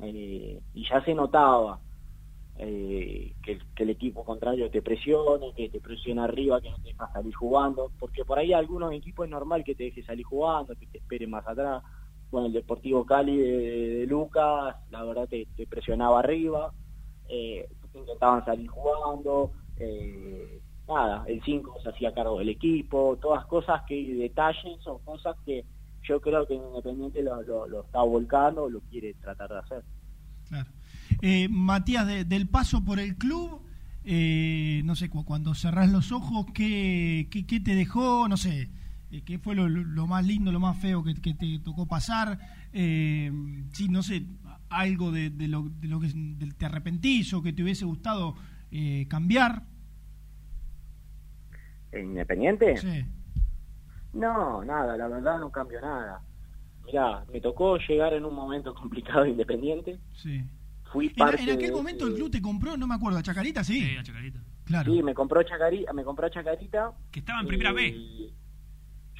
eh, 0.00 0.60
y 0.74 0.88
ya 0.88 1.04
se 1.04 1.14
notaba 1.14 1.80
eh, 2.60 3.34
que, 3.42 3.58
el 3.76 3.90
equipo 3.90 4.24
contrario 4.24 4.68
te 4.68 4.82
presione, 4.82 5.52
que 5.54 5.68
te 5.68 5.80
presione 5.80 6.22
arriba, 6.22 6.60
que 6.60 6.70
no 6.70 6.76
te 6.78 6.88
deja 6.88 7.12
salir 7.12 7.32
jugando, 7.32 7.92
porque 8.00 8.24
por 8.24 8.38
ahí 8.38 8.52
algunos 8.52 8.92
equipos 8.92 9.26
es 9.26 9.30
normal 9.30 9.62
que 9.62 9.76
te 9.76 9.84
deje 9.84 10.02
salir 10.02 10.24
jugando, 10.24 10.74
que 10.74 10.86
te 10.86 10.98
espere 10.98 11.28
más 11.28 11.46
atrás. 11.46 11.84
Bueno, 12.32 12.48
el 12.48 12.52
Deportivo 12.52 13.06
Cali 13.06 13.36
de, 13.36 14.06
Lucas, 14.08 14.74
la 14.90 15.04
verdad 15.04 15.28
te, 15.28 15.46
presionaba 15.68 16.18
arriba, 16.18 16.72
eh, 17.28 17.68
intentaban 17.94 18.44
salir 18.44 18.68
jugando, 18.68 19.52
eh, 19.76 20.60
nada, 20.88 21.24
el 21.28 21.40
5 21.44 21.80
se 21.80 21.90
hacía 21.90 22.12
cargo 22.12 22.40
del 22.40 22.48
equipo, 22.48 23.16
todas 23.22 23.46
cosas 23.46 23.82
que, 23.86 24.14
detalles 24.14 24.84
o 24.86 24.98
cosas 24.98 25.36
que 25.46 25.64
yo 26.02 26.20
creo 26.20 26.44
que 26.44 26.54
Independiente 26.54 27.22
lo 27.22 27.82
está 27.82 28.02
volcando, 28.02 28.68
lo 28.68 28.80
quiere 28.80 29.14
tratar 29.14 29.48
de 29.48 29.58
hacer. 29.58 29.84
Claro. 30.48 30.77
Eh, 31.20 31.48
Matías, 31.48 32.06
del 32.28 32.48
paso 32.48 32.84
por 32.84 33.00
el 33.00 33.16
club, 33.16 33.62
eh, 34.04 34.82
no 34.84 34.94
sé, 34.94 35.10
cuando 35.10 35.54
cerrás 35.54 35.90
los 35.90 36.12
ojos, 36.12 36.46
¿qué, 36.54 37.28
qué, 37.30 37.60
te 37.60 37.74
dejó? 37.74 38.28
No 38.28 38.36
sé, 38.36 38.70
eh, 39.10 39.22
¿qué 39.24 39.38
fue 39.38 39.54
lo, 39.54 40.06
más 40.06 40.24
lindo, 40.26 40.52
lo 40.52 40.60
más 40.60 40.78
feo 40.78 41.02
que, 41.02 41.14
te 41.14 41.58
tocó 41.58 41.86
pasar? 41.86 42.38
sí, 42.72 43.88
no 43.88 44.02
sé, 44.02 44.24
algo 44.70 45.10
de, 45.10 45.30
lo, 45.48 45.68
de 45.68 45.88
lo 45.88 46.00
que 46.00 46.08
te 46.56 46.66
arrepentís 46.66 47.32
o 47.34 47.42
que 47.42 47.52
te 47.52 47.62
hubiese 47.62 47.84
gustado 47.84 48.36
cambiar. 49.08 49.62
¿Independiente? 51.92 52.76
Sí. 52.76 53.04
No, 54.12 54.62
nada, 54.64 54.96
la 54.96 55.08
verdad 55.08 55.40
no 55.40 55.50
cambió 55.50 55.80
nada. 55.80 56.20
Mirá, 56.84 57.24
me 57.32 57.40
tocó 57.40 57.76
llegar 57.78 58.12
en 58.14 58.24
un 58.24 58.34
momento 58.34 58.74
complicado 58.74 59.24
de 59.24 59.30
Independiente. 59.30 59.98
Sí 60.14 60.44
fui 60.92 61.10
parte 61.10 61.42
¿En, 61.42 61.50
aquel 61.50 61.72
momento 61.72 62.06
el 62.06 62.14
club 62.14 62.30
te 62.30 62.42
compró, 62.42 62.76
no 62.76 62.86
me 62.86 62.94
acuerdo, 62.94 63.18
a 63.18 63.22
Chacarita, 63.22 63.62
sí. 63.64 63.80
Sí, 63.80 63.96
a 63.96 64.02
Chacarita. 64.02 64.40
Claro. 64.64 64.92
Sí, 64.92 65.02
me 65.02 65.14
compró 65.14 65.42
Chacarita, 65.42 65.92
me 65.92 66.04
compró 66.04 66.28
Chacarita. 66.28 66.92
Que 67.10 67.20
estaba 67.20 67.40
en 67.40 67.46
primera 67.46 67.72
B. 67.72 67.92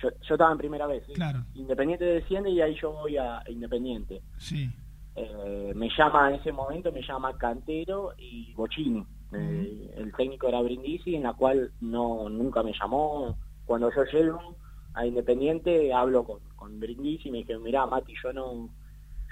Yo, 0.02 0.10
yo 0.10 0.34
estaba 0.34 0.52
en 0.52 0.58
primera 0.58 0.86
vez. 0.86 1.04
Claro. 1.14 1.44
Independiente 1.54 2.04
desciende 2.04 2.50
y 2.50 2.60
ahí 2.60 2.76
yo 2.80 2.92
voy 2.92 3.16
a 3.16 3.42
Independiente. 3.48 4.22
Sí. 4.36 4.70
Eh, 5.16 5.72
me 5.74 5.88
llama 5.96 6.30
en 6.30 6.36
ese 6.36 6.52
momento, 6.52 6.92
me 6.92 7.02
llama 7.02 7.36
Cantero 7.36 8.12
y 8.16 8.52
Bochini. 8.54 9.04
Eh, 9.32 9.94
el 9.96 10.12
técnico 10.12 10.48
era 10.48 10.62
Brindisi, 10.62 11.16
en 11.16 11.24
la 11.24 11.32
cual 11.32 11.72
no 11.80 12.28
nunca 12.28 12.62
me 12.62 12.72
llamó. 12.72 13.36
Cuando 13.64 13.90
yo 13.92 14.04
llego 14.04 14.56
a 14.94 15.04
Independiente, 15.06 15.92
hablo 15.92 16.24
con, 16.24 16.40
con 16.54 16.78
Brindisi 16.78 17.28
y 17.28 17.32
me 17.32 17.38
dijeron, 17.38 17.62
mirá, 17.62 17.86
Mati, 17.86 18.14
yo 18.22 18.32
no, 18.32 18.68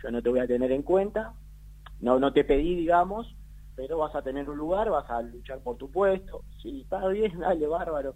yo 0.02 0.10
no 0.10 0.22
te 0.22 0.28
voy 0.28 0.40
a 0.40 0.46
tener 0.46 0.72
en 0.72 0.82
cuenta, 0.82 1.34
no, 2.00 2.18
no 2.18 2.32
te 2.32 2.44
pedí, 2.44 2.74
digamos, 2.74 3.34
pero 3.74 3.98
vas 3.98 4.14
a 4.14 4.22
tener 4.22 4.48
un 4.48 4.56
lugar, 4.56 4.90
vas 4.90 5.08
a 5.10 5.22
luchar 5.22 5.60
por 5.60 5.76
tu 5.76 5.90
puesto. 5.90 6.42
Sí, 6.62 6.82
está 6.82 7.06
bien, 7.08 7.38
dale, 7.40 7.66
bárbaro. 7.66 8.14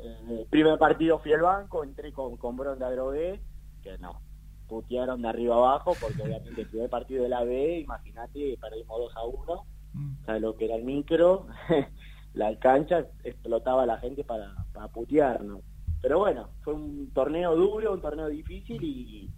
Eh, 0.00 0.46
primer 0.50 0.78
partido 0.78 1.18
fui 1.18 1.32
al 1.32 1.42
banco, 1.42 1.82
entré 1.82 2.12
con, 2.12 2.36
con 2.36 2.56
Bronda 2.56 2.90
Drogué, 2.90 3.40
que 3.82 3.98
no, 3.98 4.20
putearon 4.68 5.22
de 5.22 5.28
arriba 5.28 5.56
abajo, 5.56 5.94
porque 6.00 6.22
obviamente 6.22 6.60
el 6.60 6.68
primer 6.68 6.90
partido 6.90 7.22
de 7.24 7.28
la 7.28 7.42
B, 7.42 7.80
imagínate, 7.80 8.56
perdimos 8.60 8.98
2 8.98 9.16
a 9.16 9.24
1, 9.24 9.66
mm. 9.94 10.12
o 10.22 10.24
sea, 10.24 10.38
lo 10.38 10.56
que 10.56 10.66
era 10.66 10.76
el 10.76 10.84
micro, 10.84 11.46
la 12.34 12.56
cancha 12.58 13.06
explotaba 13.24 13.86
la 13.86 13.98
gente 13.98 14.22
para, 14.24 14.54
para 14.72 14.88
putearnos. 14.88 15.62
Pero 16.00 16.20
bueno, 16.20 16.50
fue 16.62 16.74
un 16.74 17.10
torneo 17.12 17.56
duro, 17.56 17.92
un 17.92 18.00
torneo 18.00 18.28
difícil 18.28 18.82
y, 18.84 19.30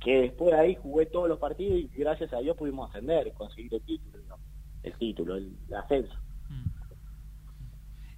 que 0.00 0.20
después 0.20 0.52
de 0.52 0.60
ahí 0.60 0.74
jugué 0.76 1.06
todos 1.06 1.28
los 1.28 1.38
partidos 1.38 1.78
y 1.78 1.90
gracias 1.98 2.32
a 2.32 2.38
Dios 2.38 2.56
pudimos 2.56 2.88
ascender, 2.90 3.32
conseguir 3.34 3.74
el 3.74 3.82
título, 3.82 4.38
el 4.82 4.92
título, 4.98 5.36
el, 5.36 5.56
ascenso. 5.74 6.14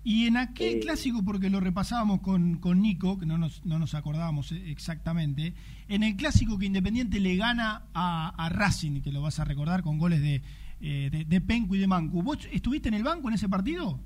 Y 0.04 0.26
en 0.26 0.36
aquel 0.38 0.76
eh, 0.76 0.80
clásico, 0.80 1.22
porque 1.24 1.50
lo 1.50 1.60
repasábamos 1.60 2.20
con, 2.20 2.58
con 2.58 2.80
Nico, 2.80 3.18
que 3.18 3.26
no 3.26 3.36
nos, 3.36 3.64
no 3.66 3.78
nos 3.78 3.94
acordábamos 3.94 4.52
exactamente, 4.52 5.54
en 5.88 6.02
el 6.02 6.16
clásico 6.16 6.58
que 6.58 6.66
Independiente 6.66 7.20
le 7.20 7.36
gana 7.36 7.88
a, 7.92 8.48
Racing, 8.50 9.02
que 9.02 9.12
lo 9.12 9.20
vas 9.20 9.38
a 9.38 9.44
recordar 9.44 9.82
con 9.82 9.98
goles 9.98 10.22
de, 10.22 10.42
eh, 10.80 11.24
de, 11.26 11.40
Pencu 11.40 11.74
y 11.74 11.78
de 11.78 11.86
Mancu. 11.86 12.22
¿Vos 12.22 12.48
estuviste 12.52 12.88
en 12.88 12.94
el 12.94 13.02
banco 13.02 13.28
en 13.28 13.34
ese 13.34 13.48
partido? 13.48 13.98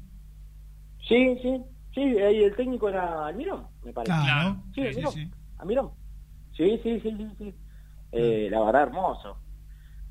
Sí, 1.06 1.36
sí, 1.40 1.60
sí, 1.94 2.00
ahí 2.00 2.42
el 2.42 2.56
técnico 2.56 2.88
era 2.88 3.26
Almirón, 3.26 3.66
me 3.84 3.92
parece. 3.92 4.12
Claro, 4.12 4.62
sí, 4.74 4.82
sí, 4.94 5.02
sí, 5.12 5.30
Almirón. 5.58 6.01
Sí, 6.56 6.80
sí, 6.82 7.00
sí, 7.00 7.14
sí, 7.16 7.28
sí. 7.38 7.54
Eh, 8.12 8.48
la 8.50 8.60
verdad, 8.60 8.82
hermoso. 8.82 9.38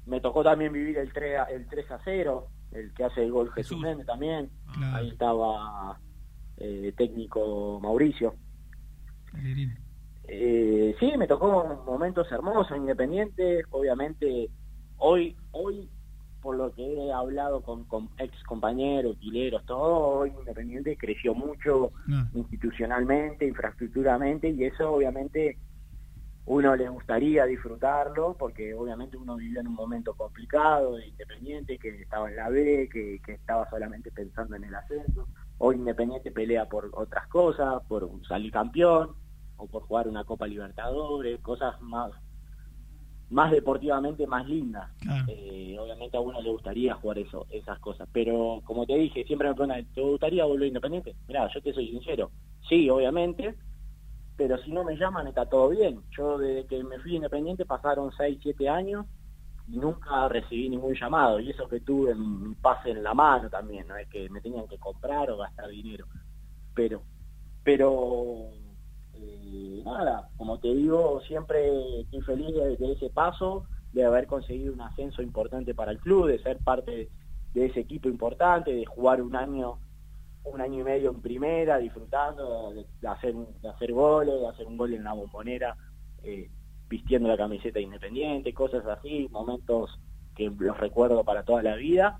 Me 0.05 0.19
tocó 0.19 0.43
también 0.43 0.73
vivir 0.73 0.97
el 0.97 1.13
3, 1.13 1.39
a, 1.39 1.43
el 1.45 1.67
3 1.67 1.91
a 1.91 1.99
0, 2.03 2.47
el 2.71 2.93
que 2.93 3.03
hace 3.03 3.23
el 3.23 3.31
gol 3.31 3.51
Jesús, 3.53 3.83
Jesús 3.83 4.05
también. 4.05 4.49
Ahí 4.93 5.09
estaba 5.09 5.99
eh, 6.57 6.93
técnico 6.97 7.79
Mauricio. 7.81 8.35
Eh, 10.27 10.95
sí, 10.99 11.13
me 11.17 11.27
tocó 11.27 11.83
momentos 11.85 12.31
hermosos, 12.31 12.75
independientes. 12.77 13.65
Obviamente, 13.69 14.49
hoy, 14.97 15.35
hoy 15.51 15.89
por 16.41 16.55
lo 16.55 16.73
que 16.73 16.83
he 16.83 17.13
hablado 17.13 17.61
con, 17.61 17.83
con 17.85 18.09
ex 18.17 18.43
compañeros, 18.43 19.13
utileros, 19.13 19.63
todo, 19.65 20.19
hoy 20.19 20.31
Independiente 20.39 20.97
creció 20.97 21.35
mucho 21.35 21.91
institucionalmente, 22.33 23.47
infraestructuramente, 23.47 24.49
y 24.49 24.63
eso 24.63 24.91
obviamente 24.91 25.57
uno 26.45 26.75
le 26.75 26.89
gustaría 26.89 27.45
disfrutarlo 27.45 28.35
porque 28.37 28.73
obviamente 28.73 29.15
uno 29.17 29.35
vivía 29.35 29.61
en 29.61 29.67
un 29.67 29.75
momento 29.75 30.13
complicado 30.15 30.95
de 30.95 31.07
Independiente 31.07 31.77
que 31.77 32.01
estaba 32.01 32.29
en 32.29 32.35
la 32.35 32.49
B, 32.49 32.89
que, 32.91 33.21
estaba 33.31 33.69
solamente 33.69 34.11
pensando 34.11 34.55
en 34.55 34.63
el 34.63 34.75
ascenso. 34.75 35.27
Hoy 35.59 35.75
Independiente 35.75 36.31
pelea 36.31 36.67
por 36.67 36.89
otras 36.93 37.27
cosas, 37.27 37.83
por 37.87 38.09
salir 38.27 38.51
campeón 38.51 39.15
o 39.57 39.67
por 39.67 39.83
jugar 39.83 40.07
una 40.07 40.23
Copa 40.23 40.47
Libertadores, 40.47 41.39
cosas 41.41 41.79
más 41.81 42.11
más 43.29 43.49
deportivamente 43.49 44.27
más 44.27 44.45
lindas. 44.45 44.89
Eh, 45.27 45.77
obviamente 45.79 46.17
a 46.17 46.19
uno 46.19 46.41
le 46.41 46.49
gustaría 46.49 46.95
jugar 46.95 47.19
eso, 47.19 47.47
esas 47.49 47.79
cosas, 47.79 48.09
pero 48.11 48.61
como 48.65 48.85
te 48.85 48.95
dije, 48.95 49.23
siempre 49.23 49.47
me 49.47 49.55
preguntan, 49.55 49.85
¿te 49.93 50.01
gustaría 50.01 50.43
volver 50.43 50.67
Independiente? 50.67 51.15
Mira, 51.29 51.49
yo 51.53 51.61
te 51.61 51.71
soy 51.71 51.87
sincero, 51.87 52.31
sí, 52.67 52.89
obviamente, 52.89 53.55
pero 54.41 54.57
si 54.63 54.71
no 54.71 54.83
me 54.83 54.97
llaman 54.97 55.27
está 55.27 55.45
todo 55.45 55.69
bien. 55.69 56.01
Yo 56.17 56.39
desde 56.39 56.65
que 56.65 56.83
me 56.83 56.97
fui 56.97 57.15
independiente 57.15 57.63
pasaron 57.63 58.11
6, 58.11 58.39
7 58.41 58.69
años 58.69 59.05
y 59.67 59.77
nunca 59.77 60.27
recibí 60.29 60.67
ningún 60.67 60.95
llamado. 60.95 61.39
Y 61.39 61.51
eso 61.51 61.67
que 61.67 61.81
tuve 61.81 62.15
mi 62.15 62.55
pase 62.55 62.89
en 62.89 63.03
la 63.03 63.13
mano 63.13 63.51
también, 63.51 63.87
no 63.87 63.95
es 63.95 64.09
que 64.09 64.31
me 64.31 64.41
tenían 64.41 64.67
que 64.67 64.79
comprar 64.79 65.29
o 65.29 65.37
gastar 65.37 65.69
dinero. 65.69 66.07
pero, 66.73 67.03
pero 67.63 68.47
eh, 69.13 69.83
nada, 69.85 70.27
como 70.37 70.57
te 70.57 70.73
digo, 70.73 71.21
siempre 71.27 71.99
estoy 71.99 72.21
feliz 72.21 72.55
de, 72.79 72.93
ese 72.93 73.11
paso, 73.11 73.67
de 73.93 74.05
haber 74.05 74.25
conseguido 74.25 74.73
un 74.73 74.81
ascenso 74.81 75.21
importante 75.21 75.75
para 75.75 75.91
el 75.91 75.99
club, 75.99 76.25
de 76.25 76.41
ser 76.41 76.57
parte 76.63 77.11
de 77.53 77.65
ese 77.67 77.81
equipo 77.81 78.09
importante, 78.09 78.73
de 78.73 78.87
jugar 78.87 79.21
un 79.21 79.35
año 79.35 79.77
un 80.43 80.61
año 80.61 80.81
y 80.81 80.83
medio 80.83 81.11
en 81.11 81.21
primera, 81.21 81.77
disfrutando 81.77 82.73
de, 82.73 83.07
hacer 83.07 83.33
de 83.33 83.69
hacer 83.69 83.91
goles, 83.91 84.39
de 84.39 84.47
hacer 84.47 84.65
un 84.65 84.77
gol 84.77 84.93
en 84.93 85.03
la 85.03 85.13
bombonera, 85.13 85.75
eh, 86.23 86.49
vistiendo 86.89 87.27
la 87.29 87.37
camiseta 87.37 87.79
Independiente, 87.79 88.53
cosas 88.53 88.85
así, 88.85 89.27
momentos 89.31 89.99
que 90.35 90.49
los 90.49 90.77
recuerdo 90.77 91.23
para 91.23 91.43
toda 91.43 91.63
la 91.63 91.75
vida. 91.75 92.19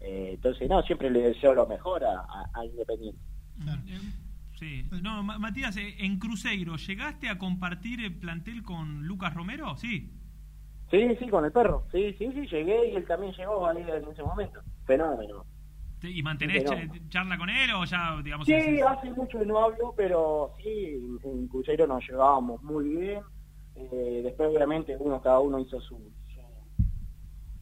Eh, 0.00 0.32
entonces, 0.34 0.68
no, 0.68 0.82
siempre 0.82 1.10
le 1.10 1.22
deseo 1.22 1.54
lo 1.54 1.66
mejor 1.66 2.04
a, 2.04 2.64
Independiente. 2.64 3.20
Eh, 3.86 3.98
sí. 4.58 4.88
No, 5.02 5.22
Matías, 5.22 5.76
en 5.76 6.18
Cruzeiro, 6.18 6.76
¿llegaste 6.76 7.28
a 7.28 7.38
compartir 7.38 8.04
el 8.04 8.18
plantel 8.18 8.62
con 8.62 9.06
Lucas 9.06 9.34
Romero? 9.34 9.76
Sí. 9.76 10.12
Sí, 10.90 11.16
sí, 11.18 11.28
con 11.28 11.44
el 11.44 11.52
perro. 11.52 11.86
Sí, 11.90 12.14
sí, 12.18 12.30
sí, 12.32 12.46
llegué 12.46 12.90
y 12.90 12.96
él 12.96 13.06
también 13.06 13.32
llegó 13.32 13.66
ahí 13.66 13.82
en 13.82 14.08
ese 14.08 14.22
momento. 14.22 14.60
Fenómeno. 14.86 15.44
¿Y 16.08 16.22
mantenés 16.22 16.64
charla 17.08 17.38
con 17.38 17.48
él 17.50 17.70
o 17.72 17.84
ya, 17.84 18.20
digamos? 18.22 18.46
Sí, 18.46 18.80
hace 18.80 19.10
mucho 19.12 19.38
que 19.38 19.46
no 19.46 19.58
hablo, 19.58 19.94
pero 19.96 20.54
sí, 20.62 21.18
en 21.24 21.48
Cruzeiro 21.48 21.86
nos 21.86 22.06
llevábamos 22.06 22.62
muy 22.62 22.88
bien. 22.88 23.20
Eh, 23.76 24.20
después, 24.22 24.50
obviamente, 24.54 24.96
uno 24.98 25.20
cada 25.20 25.40
uno 25.40 25.58
hizo 25.58 25.80
su, 25.80 26.00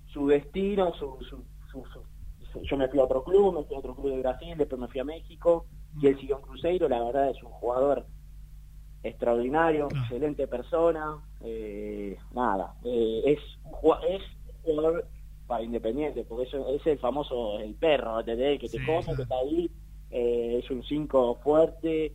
su, 0.07 0.27
destino, 0.27 0.93
su, 0.95 1.19
su, 1.29 1.45
yo 2.63 2.77
me 2.77 2.89
fui 2.89 3.01
a 3.01 3.05
otro 3.05 3.25
club, 3.25 3.55
me 3.55 3.65
fui 3.65 3.77
a 3.77 3.79
otro 3.79 3.95
club 3.95 4.11
de 4.11 4.21
Brasil, 4.21 4.55
después 4.57 4.81
me 4.81 4.89
fui 4.89 5.01
a 5.01 5.05
México 5.05 5.67
y 6.01 6.07
él 6.07 6.19
siguió 6.19 6.37
en 6.37 6.43
Cruzeiro. 6.43 6.89
La 6.89 7.03
verdad 7.03 7.31
es 7.31 7.43
un 7.43 7.51
jugador 7.51 8.07
extraordinario, 9.03 9.89
excelente 9.89 10.47
persona. 10.47 11.19
Eh, 11.41 12.19
nada, 12.35 12.75
eh, 12.85 13.23
es, 13.25 13.39
es 13.39 14.23
un 14.65 14.75
jugador 14.75 15.09
para 15.53 15.65
Independiente, 15.65 16.25
porque 16.25 16.49
eso 16.49 16.67
es 16.75 16.87
el 16.87 16.99
famoso 16.99 17.61
el 17.61 17.75
perro, 17.75 18.25
que 18.25 18.59
te 18.59 18.87
come, 18.87 19.05
que 19.05 19.23
está 19.23 19.35
ahí, 19.35 19.71
eh, 20.11 20.61
es 20.65 20.71
un 20.71 20.83
5 20.83 21.41
fuerte, 21.45 22.15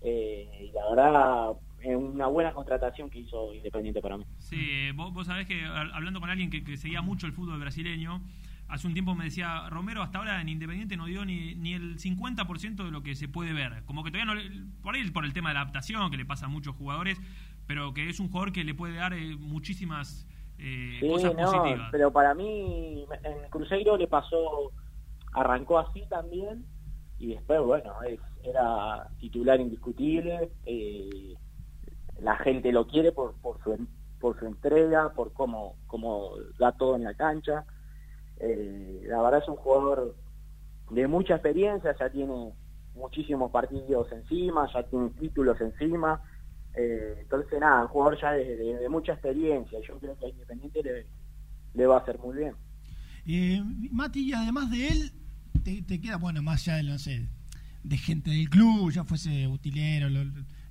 eh, 0.00 0.48
y 0.60 0.72
la 0.72 0.90
verdad 0.90 1.52
es 1.80 1.96
una 1.96 2.26
buena 2.26 2.52
contratación 2.52 3.08
que 3.10 3.20
hizo 3.20 3.54
Independiente 3.54 4.00
para 4.00 4.18
mí. 4.18 4.24
Sí, 4.40 4.90
vos, 4.96 5.14
vos 5.14 5.28
sabés 5.28 5.46
que 5.46 5.64
hablando 5.64 6.18
con 6.18 6.30
alguien 6.30 6.50
que, 6.50 6.76
seguía 6.76 7.00
mucho 7.00 7.28
el 7.28 7.32
fútbol 7.32 7.60
brasileño, 7.60 8.20
hace 8.66 8.88
un 8.88 8.92
tiempo 8.92 9.14
me 9.14 9.26
decía, 9.26 9.68
Romero 9.70 10.02
hasta 10.02 10.18
ahora 10.18 10.40
en 10.40 10.48
Independiente 10.48 10.96
no 10.96 11.06
dio 11.06 11.24
ni, 11.24 11.54
ni 11.54 11.74
el 11.74 11.98
50% 12.00 12.84
de 12.84 12.90
lo 12.90 13.04
que 13.04 13.14
se 13.14 13.28
puede 13.28 13.52
ver. 13.52 13.84
Como 13.84 14.02
que 14.02 14.10
todavía 14.10 14.34
no, 14.34 14.40
por 14.82 14.96
ahí 14.96 15.10
por 15.12 15.24
el 15.24 15.32
tema 15.32 15.50
de 15.50 15.54
la 15.54 15.60
adaptación 15.60 16.10
que 16.10 16.16
le 16.16 16.24
pasa 16.24 16.46
a 16.46 16.48
muchos 16.48 16.74
jugadores, 16.74 17.20
pero 17.68 17.94
que 17.94 18.08
es 18.08 18.18
un 18.18 18.30
jugador 18.32 18.52
que 18.52 18.64
le 18.64 18.74
puede 18.74 18.96
dar 18.96 19.14
eh, 19.14 19.36
muchísimas 19.36 20.26
eh, 20.58 20.98
sí, 21.00 21.24
no, 21.36 21.52
Pero 21.90 22.12
para 22.12 22.34
mí, 22.34 23.06
en 23.22 23.48
Cruzeiro 23.50 23.96
le 23.96 24.06
pasó, 24.06 24.72
arrancó 25.32 25.78
así 25.78 26.02
también, 26.08 26.64
y 27.18 27.34
después, 27.34 27.60
bueno, 27.60 27.92
era 28.42 29.08
titular 29.18 29.60
indiscutible, 29.60 30.50
eh, 30.66 31.34
la 32.20 32.36
gente 32.36 32.72
lo 32.72 32.86
quiere 32.86 33.12
por, 33.12 33.34
por, 33.40 33.62
su, 33.62 33.86
por 34.20 34.38
su 34.38 34.46
entrega, 34.46 35.12
por 35.14 35.32
cómo, 35.32 35.76
cómo 35.86 36.30
da 36.58 36.72
todo 36.72 36.96
en 36.96 37.04
la 37.04 37.14
cancha. 37.14 37.64
Eh, 38.38 39.02
la 39.06 39.22
verdad 39.22 39.42
es 39.42 39.48
un 39.48 39.56
jugador 39.56 40.14
de 40.90 41.06
mucha 41.06 41.34
experiencia, 41.34 41.96
ya 41.98 42.10
tiene 42.10 42.52
muchísimos 42.94 43.50
partidos 43.50 44.10
encima, 44.12 44.68
ya 44.72 44.82
tiene 44.84 45.10
títulos 45.10 45.60
encima 45.60 46.20
eh, 46.76 47.18
entonces, 47.20 47.60
nada, 47.60 47.82
un 47.82 47.88
jugador 47.88 48.20
ya 48.20 48.32
de, 48.32 48.88
mucha 48.88 49.12
experiencia. 49.12 49.78
Yo 49.86 49.98
creo 49.98 50.18
que 50.18 50.26
a 50.26 50.28
Independiente 50.28 51.06
le, 51.74 51.86
va 51.86 51.96
a 51.96 52.00
hacer 52.00 52.18
muy 52.18 52.36
bien. 52.36 52.54
Eh, 53.26 53.62
Mati, 53.90 54.28
y 54.28 54.32
además 54.32 54.70
de 54.70 54.88
él, 54.88 55.12
te, 55.62 56.00
queda, 56.00 56.16
bueno, 56.16 56.42
más 56.42 56.66
allá 56.66 56.76
de, 56.76 56.82
no 56.82 56.98
sé, 56.98 57.28
de 57.82 57.96
gente 57.96 58.30
del 58.30 58.48
club, 58.50 58.90
ya 58.90 59.04
fuese 59.04 59.46
utilero, 59.46 60.08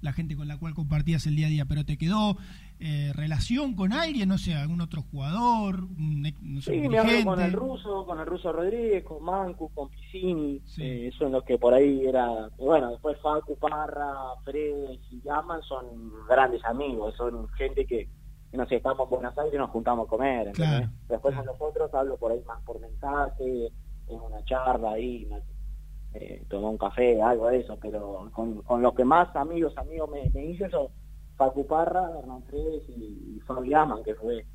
la 0.03 0.13
gente 0.13 0.35
con 0.35 0.47
la 0.47 0.57
cual 0.57 0.73
compartías 0.73 1.25
el 1.25 1.35
día 1.35 1.47
a 1.47 1.49
día, 1.49 1.65
pero 1.65 1.85
te 1.85 1.97
quedó 1.97 2.37
eh, 2.79 3.11
relación 3.15 3.75
con 3.75 3.93
alguien, 3.93 4.27
no 4.27 4.37
sé, 4.37 4.53
algún 4.53 4.81
otro 4.81 5.01
jugador, 5.01 5.87
no 5.97 6.61
sé, 6.61 6.71
Sí, 6.73 6.89
me 6.89 6.99
hablo 6.99 7.23
con 7.23 7.39
el 7.39 7.53
ruso, 7.53 8.05
con 8.05 8.19
el 8.19 8.25
ruso 8.25 8.51
Rodríguez, 8.51 9.03
con 9.03 9.23
Mancu, 9.23 9.69
con 9.73 9.89
Piscini, 9.89 10.61
eh, 10.77 11.09
son 11.17 11.31
los 11.31 11.43
que 11.45 11.57
por 11.57 11.73
ahí 11.73 12.05
era, 12.05 12.49
bueno, 12.57 12.91
después 12.91 13.17
Facu, 13.21 13.57
Parra, 13.57 14.13
Fredes 14.43 14.99
y 15.11 15.21
Yaman 15.21 15.61
son 15.63 15.85
grandes 16.27 16.63
amigos, 16.65 17.15
son 17.15 17.47
gente 17.49 17.85
que, 17.85 18.09
no 18.51 18.67
sé, 18.67 18.75
estamos 18.75 19.05
en 19.05 19.09
Buenos 19.09 19.37
Aires 19.37 19.53
y 19.53 19.57
nos 19.57 19.69
juntamos 19.69 20.05
a 20.05 20.09
comer, 20.09 20.51
después 21.07 21.35
con 21.35 21.45
los 21.45 21.61
otros 21.61 21.93
hablo 21.93 22.17
por 22.17 22.33
ahí 22.33 22.41
más 22.45 22.61
por 22.63 22.79
mensaje, 22.81 23.71
en 24.09 24.19
una 24.19 24.43
charla 24.43 24.91
ahí, 24.91 25.25
eh, 26.13 26.43
tomar 26.47 26.71
un 26.71 26.77
café, 26.77 27.21
algo 27.21 27.47
de 27.47 27.59
eso, 27.59 27.77
pero 27.81 28.29
con, 28.31 28.61
con 28.61 28.81
los 28.81 28.93
que 28.93 29.03
más 29.03 29.35
amigos, 29.35 29.77
amigos 29.77 30.09
me, 30.09 30.29
me 30.29 30.45
hice 30.45 30.65
eso 30.65 30.91
Paco 31.37 31.65
Parra, 31.65 32.09
Hernán 32.19 32.43
Fredes 32.43 32.83
y, 32.89 33.39
Fabi 33.45 33.73
Aman, 33.73 34.03
que 34.03 34.15
fue 34.15 34.45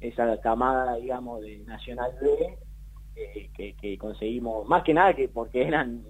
esa 0.00 0.38
camada, 0.40 0.96
digamos, 0.96 1.40
de 1.40 1.58
Nacional 1.60 2.12
B, 2.20 2.58
eh, 3.16 3.74
que, 3.80 3.98
conseguimos, 3.98 4.68
más 4.68 4.82
que 4.82 4.92
nada 4.92 5.14
que 5.14 5.28
porque 5.28 5.66
eran 5.66 6.04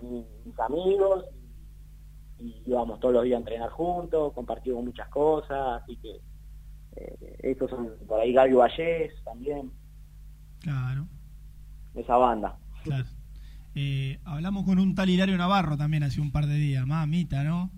mis 0.44 0.58
amigos 0.58 1.24
y, 2.38 2.62
íbamos 2.66 2.98
todos 2.98 3.14
los 3.14 3.24
días 3.24 3.36
a 3.36 3.40
entrenar 3.40 3.70
juntos, 3.70 4.32
compartimos 4.32 4.84
muchas 4.84 5.08
cosas, 5.08 5.82
así 5.82 5.96
que 5.98 6.20
eh, 6.96 7.36
estos 7.40 7.70
son 7.70 7.92
por 8.06 8.20
ahí 8.20 8.32
Gaby 8.32 8.54
Vallés 8.54 9.12
también. 9.24 9.70
Claro. 10.60 11.06
Esa 11.94 12.16
banda. 12.16 12.58
Claro. 12.82 13.04
Eh, 13.78 14.20
hablamos 14.24 14.64
con 14.64 14.78
un 14.78 14.94
tal 14.94 15.10
Hilario 15.10 15.36
Navarro 15.36 15.76
también 15.76 16.02
hace 16.02 16.22
un 16.22 16.32
par 16.32 16.46
de 16.46 16.56
días, 16.56 16.86
mamita, 16.86 17.44
¿no? 17.44 17.70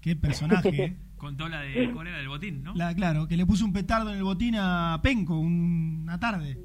Qué 0.00 0.14
personaje. 0.14 0.96
Contó 1.16 1.48
la 1.48 1.62
de 1.62 1.90
Corea 1.90 2.16
del 2.16 2.28
botín, 2.28 2.62
¿no? 2.62 2.72
La, 2.76 2.94
claro, 2.94 3.26
que 3.26 3.36
le 3.36 3.44
puso 3.44 3.64
un 3.64 3.72
petardo 3.72 4.10
en 4.10 4.18
el 4.18 4.22
botín 4.22 4.54
a 4.56 5.00
Penco 5.02 5.38
una 5.38 6.20
tarde. 6.20 6.56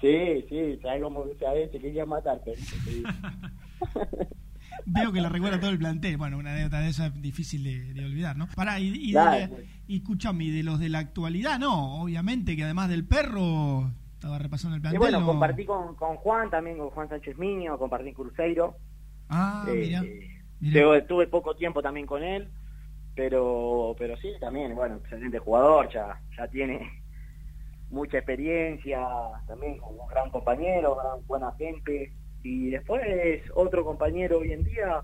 Sí, 0.00 0.44
sí, 0.48 0.78
sabes 0.82 1.00
cómo 1.00 1.24
dice 1.26 1.46
a 1.46 1.52
veces 1.52 1.80
quería 1.80 2.04
matarte. 2.04 2.54
Veo 4.84 5.12
que 5.12 5.20
la 5.20 5.28
recuerda 5.28 5.60
todo 5.60 5.70
el 5.70 5.78
plantel. 5.78 6.16
Bueno, 6.16 6.38
una 6.38 6.52
anécdota 6.52 6.80
de 6.80 6.88
esa 6.88 7.06
es 7.06 7.22
difícil 7.22 7.62
de, 7.94 8.04
olvidar, 8.04 8.36
¿no? 8.36 8.48
Pará, 8.48 8.80
y, 8.80 8.88
y, 8.88 9.14
y 9.86 9.96
escuchame, 9.96 10.50
de 10.50 10.64
los 10.64 10.80
de 10.80 10.88
la 10.88 10.98
actualidad, 10.98 11.60
no, 11.60 12.02
obviamente 12.02 12.56
que 12.56 12.64
además 12.64 12.88
del 12.88 13.06
perro 13.06 13.92
estaba 14.18 14.38
repasando 14.38 14.76
el 14.76 14.82
plantel. 14.82 14.96
Y 14.96 14.98
bueno, 14.98 15.24
compartí 15.24 15.64
con, 15.64 15.94
con 15.94 16.16
Juan 16.16 16.50
también, 16.50 16.78
con 16.78 16.90
Juan 16.90 17.08
Sánchez 17.08 17.38
Miño, 17.38 17.78
compartí 17.78 18.08
en 18.08 18.14
Cruzeiro. 18.14 18.76
Ah, 19.28 19.64
mira. 19.66 20.02
Eh, 20.60 21.02
tuve 21.02 21.28
poco 21.28 21.54
tiempo 21.54 21.80
también 21.82 22.06
con 22.06 22.22
él 22.22 22.50
pero 23.18 23.96
pero 23.98 24.16
sí 24.18 24.28
también 24.40 24.76
bueno 24.76 24.96
excelente 24.96 25.40
jugador 25.40 25.88
ya 25.92 26.20
ya 26.36 26.46
tiene 26.46 27.02
mucha 27.90 28.18
experiencia 28.18 29.00
también 29.48 29.78
como 29.78 30.04
un 30.04 30.08
gran 30.08 30.30
compañero 30.30 30.94
gran 30.94 31.26
buena 31.26 31.52
gente 31.58 32.12
y 32.44 32.70
después 32.70 33.42
otro 33.54 33.84
compañero 33.84 34.38
hoy 34.38 34.52
en 34.52 34.62
día 34.62 35.02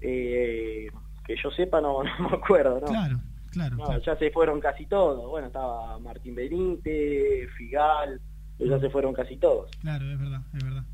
eh, 0.00 0.88
que 1.26 1.36
yo 1.36 1.50
sepa 1.50 1.82
no, 1.82 2.02
no 2.18 2.30
me 2.30 2.36
acuerdo 2.36 2.80
no 2.80 2.86
claro 2.86 3.20
claro, 3.52 4.00
ya 4.00 4.16
se 4.16 4.30
fueron 4.30 4.58
casi 4.58 4.86
todos 4.86 5.28
bueno 5.28 5.48
estaba 5.48 5.98
Martín 5.98 6.34
Benítez 6.34 7.50
Figal 7.58 8.22
ya 8.58 8.78
se 8.80 8.90
fueron 8.90 9.12
casi 9.14 9.36
todos 9.36 9.70
claro 9.80 10.10
es 10.10 10.18
verdad 10.18 10.42
es 10.54 10.64
verdad 10.64 10.84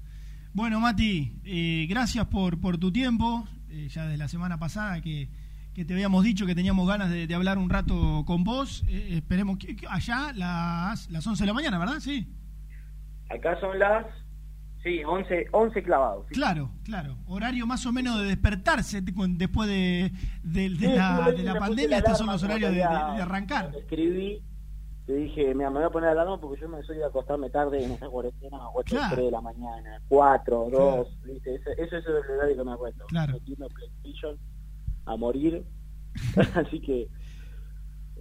bueno 0.52 0.80
Mati 0.80 1.40
eh, 1.44 1.86
gracias 1.88 2.26
por 2.26 2.60
por 2.60 2.78
tu 2.78 2.92
tiempo 2.92 3.46
eh, 3.70 3.88
ya 3.88 4.04
desde 4.04 4.18
la 4.18 4.28
semana 4.28 4.58
pasada 4.58 5.00
que 5.00 5.28
que 5.74 5.84
te 5.84 5.94
habíamos 5.94 6.24
dicho 6.24 6.46
que 6.46 6.54
teníamos 6.54 6.86
ganas 6.88 7.10
de, 7.10 7.32
hablar 7.34 7.56
un 7.56 7.70
rato 7.70 8.24
con 8.26 8.42
vos. 8.42 8.84
Eh, 8.88 9.10
esperemos 9.12 9.56
que, 9.56 9.76
allá 9.88 10.32
las, 10.34 11.08
las 11.10 11.26
11 11.26 11.42
de 11.42 11.46
la 11.46 11.54
mañana, 11.54 11.78
¿verdad? 11.78 12.00
Sí. 12.00 12.26
Acá 13.28 13.58
son 13.60 13.78
las 13.78 14.04
Sí, 14.82 15.04
11, 15.04 15.48
11 15.52 15.82
clavados. 15.82 16.26
Claro, 16.30 16.70
claro. 16.84 17.18
Horario 17.26 17.66
más 17.66 17.84
o 17.84 17.92
menos 17.92 18.18
de 18.18 18.28
despertarse 18.28 19.02
después 19.02 19.68
de, 19.68 20.10
de, 20.42 20.70
la, 20.70 21.30
de 21.30 21.42
la 21.42 21.58
pandemia. 21.58 21.98
Estos 21.98 22.16
son 22.16 22.28
los 22.28 22.42
horarios 22.42 22.72
de, 22.72 22.82
arrancar. 22.82 23.72
Escribí, 23.76 24.42
te 25.10 25.16
dije, 25.16 25.54
mira, 25.54 25.70
me 25.70 25.80
voy 25.80 25.86
a 25.86 25.90
poner 25.90 26.10
alarma 26.10 26.40
porque 26.40 26.60
yo 26.60 26.68
me 26.68 26.82
soy 26.84 27.02
a 27.02 27.08
acostarme 27.08 27.50
tarde 27.50 27.84
en 27.84 27.90
esa 27.90 28.08
cuarentena, 28.08 28.58
8 28.74 28.96
claro. 28.96 29.14
3 29.16 29.24
de 29.26 29.30
la 29.32 29.40
mañana, 29.40 30.00
4, 30.08 30.68
2, 30.70 31.18
¿viste? 31.24 31.54
Ese, 31.56 31.72
eso 31.82 31.96
es 31.96 32.06
el 32.06 32.36
horario 32.36 32.56
que 32.56 32.64
me 32.64 32.72
acuesto. 32.72 33.04
Claro 33.06 33.34
a 35.06 35.16
morir. 35.16 35.64
Así 36.54 36.80
que 36.80 37.08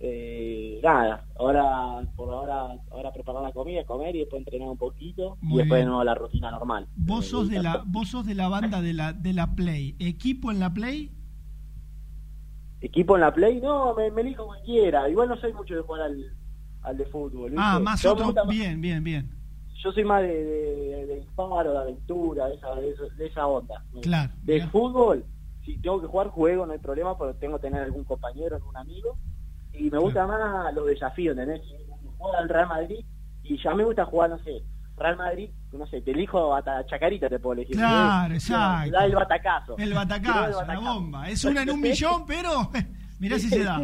eh, 0.01 0.79
nada, 0.81 1.25
ahora 1.37 2.07
por 2.15 2.33
ahora 2.33 2.79
ahora 2.89 3.11
preparar 3.11 3.43
la 3.43 3.51
comida, 3.51 3.83
comer 3.85 4.15
y 4.15 4.19
después 4.19 4.39
entrenar 4.39 4.69
un 4.69 4.77
poquito 4.77 5.37
y 5.41 5.57
después 5.57 5.81
de 5.81 5.85
nuevo 5.85 6.03
la 6.03 6.15
rutina 6.15 6.51
normal. 6.51 6.87
Vos 6.95 7.27
sos 7.27 7.49
de 7.49 7.61
la 7.61 7.83
vos 7.85 8.09
sos 8.09 8.25
de 8.25 8.35
la 8.35 8.47
banda 8.47 8.81
de 8.81 8.93
la 8.93 9.13
de 9.13 9.33
la 9.33 9.55
Play, 9.55 9.95
equipo 9.99 10.51
en 10.51 10.59
la 10.59 10.73
Play. 10.73 11.11
Equipo 12.81 13.15
en 13.15 13.21
la 13.21 13.33
Play, 13.33 13.59
no, 13.59 13.93
me, 13.93 14.09
me 14.09 14.21
elijo 14.21 14.45
cualquiera. 14.45 15.09
Igual 15.09 15.27
no 15.27 15.37
soy 15.37 15.51
mucho 15.51 15.75
de 15.75 15.81
jugar 15.81 16.03
al, 16.03 16.38
al 16.83 16.97
de 16.97 17.05
fútbol. 17.05 17.53
Ah, 17.57 17.79
más 17.79 18.03
otro, 18.05 18.33
bien, 18.47 18.81
bien, 18.81 19.03
bien. 19.03 19.29
Yo 19.83 19.91
soy 19.91 20.03
más 20.03 20.21
de, 20.21 20.27
de, 20.27 21.05
de 21.05 21.15
disparo, 21.15 21.71
de 21.71 21.77
aventura, 21.77 22.47
de 22.47 22.55
esa, 22.55 22.75
de, 22.75 23.25
esa 23.25 23.47
onda. 23.47 23.83
Claro. 24.01 24.31
De 24.43 24.67
fútbol, 24.67 25.23
si 25.63 25.77
tengo 25.77 26.01
que 26.01 26.07
jugar, 26.07 26.27
juego, 26.27 26.65
no 26.65 26.73
hay 26.73 26.79
problema, 26.79 27.17
pero 27.17 27.33
tengo 27.35 27.57
que 27.57 27.67
tener 27.67 27.83
algún 27.83 28.03
compañero, 28.03 28.57
algún 28.57 28.75
amigo. 28.75 29.17
Y 29.73 29.89
me 29.89 29.99
gusta 29.99 30.27
más 30.27 30.73
los 30.73 30.85
desafíos, 30.87 31.37
¿entendés? 31.37 31.61
Jugar 32.17 32.41
al 32.41 32.49
Real 32.49 32.67
Madrid 32.67 33.05
y 33.43 33.61
ya 33.61 33.73
me 33.73 33.83
gusta 33.83 34.05
jugar, 34.05 34.29
no 34.29 34.37
sé, 34.39 34.61
Real 34.97 35.17
Madrid, 35.17 35.49
no 35.71 35.87
sé, 35.87 36.01
te 36.01 36.11
elijo 36.11 36.53
hasta 36.53 36.85
Chacarita, 36.85 37.29
te 37.29 37.39
puedo 37.39 37.53
elegir. 37.53 37.77
Claro, 37.77 38.33
exacto. 38.33 38.91
Da 38.91 39.05
el 39.05 39.15
batacazo. 39.15 39.77
El 39.77 39.93
batacazo, 39.93 40.65
la 40.65 40.79
bomba. 40.79 41.29
Es 41.29 41.43
una 41.45 41.63
en 41.63 41.71
un 41.71 41.81
millón, 41.81 42.25
pero 42.27 42.69
mirá 43.19 43.39
si 43.39 43.49
se 43.49 43.63
da. 43.63 43.81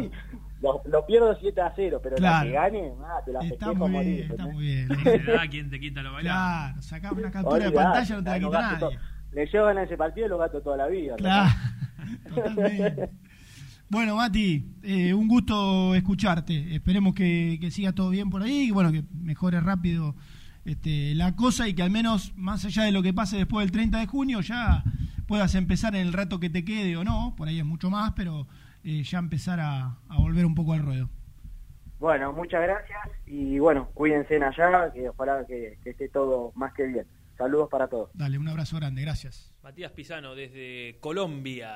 Lo, 0.66 0.82
lo, 0.90 1.06
pierdo 1.06 1.36
7 1.38 1.60
a 1.60 1.72
0, 1.76 2.00
pero 2.02 2.16
la 2.18 2.42
que 2.42 2.50
gane, 2.50 2.92
ah, 3.04 3.20
te 3.24 3.32
la 3.32 3.40
está 3.40 3.72
muy 3.72 3.90
bien, 3.90 3.92
morir, 3.92 4.30
Está 4.30 4.46
muy 4.46 4.64
bien. 4.64 4.88
da 5.26 5.48
quien 5.48 5.70
te 5.70 5.78
quita 5.78 6.02
lo 6.02 6.12
bailado. 6.12 6.72
Claro, 6.72 6.82
sacame 6.82 7.20
una 7.20 7.30
captura 7.30 7.64
de 7.64 7.70
pantalla, 7.70 8.16
no 8.16 8.24
te 8.24 8.30
la 8.30 8.38
quita 8.38 8.78
nadie. 8.80 8.98
le 9.32 9.46
llevo 9.46 9.66
ganar 9.66 9.84
ese 9.84 9.96
partido 9.96 10.26
y 10.26 10.30
lo 10.30 10.38
gasto 10.38 10.60
toda 10.60 10.76
la 10.76 10.86
vida. 10.88 11.14
Claro, 11.16 11.54
totalmente. 12.34 13.10
Bueno, 13.88 14.16
Mati, 14.16 14.74
eh, 14.82 15.14
un 15.14 15.28
gusto 15.28 15.94
escucharte. 15.94 16.74
Esperemos 16.74 17.14
que, 17.14 17.58
que, 17.60 17.70
siga 17.70 17.92
todo 17.92 18.10
bien 18.10 18.30
por 18.30 18.42
ahí 18.42 18.64
y 18.64 18.70
bueno, 18.72 18.90
que 18.90 19.04
mejore 19.14 19.60
rápido 19.60 20.16
este, 20.64 21.14
la 21.14 21.36
cosa 21.36 21.68
y 21.68 21.74
que 21.74 21.84
al 21.84 21.90
menos, 21.90 22.32
más 22.36 22.64
allá 22.64 22.82
de 22.82 22.90
lo 22.90 23.02
que 23.02 23.14
pase 23.14 23.36
después 23.36 23.64
del 23.64 23.70
30 23.70 24.00
de 24.00 24.06
junio, 24.06 24.40
ya 24.40 24.82
puedas 25.28 25.54
empezar 25.54 25.94
en 25.94 26.04
el 26.06 26.12
rato 26.12 26.40
que 26.40 26.50
te 26.50 26.64
quede 26.64 26.96
o 26.96 27.04
no. 27.04 27.34
Por 27.36 27.46
ahí 27.46 27.60
es 27.60 27.64
mucho 27.64 27.88
más, 27.88 28.12
pero 28.16 28.48
eh, 28.86 29.02
ya 29.02 29.18
empezar 29.18 29.58
a, 29.60 29.98
volver 30.16 30.46
un 30.46 30.54
poco 30.54 30.72
al 30.72 30.80
ruedo. 30.80 31.10
Bueno, 31.98 32.32
muchas 32.32 32.62
gracias 32.62 32.98
y 33.26 33.58
bueno, 33.58 33.90
cuídense 33.94 34.36
allá, 34.36 34.92
que 34.92 35.08
ojalá 35.08 35.44
que, 35.44 35.78
que 35.82 35.90
esté 35.90 36.08
todo 36.08 36.52
más 36.54 36.72
que 36.72 36.84
bien. 36.84 37.06
Saludos 37.36 37.68
para 37.68 37.88
todos. 37.88 38.10
Dale, 38.14 38.38
un 38.38 38.48
abrazo 38.48 38.76
grande, 38.76 39.02
gracias. 39.02 39.52
Matías 39.62 39.90
Pisano 39.90 40.36
desde 40.36 40.98
Colombia. 41.00 41.74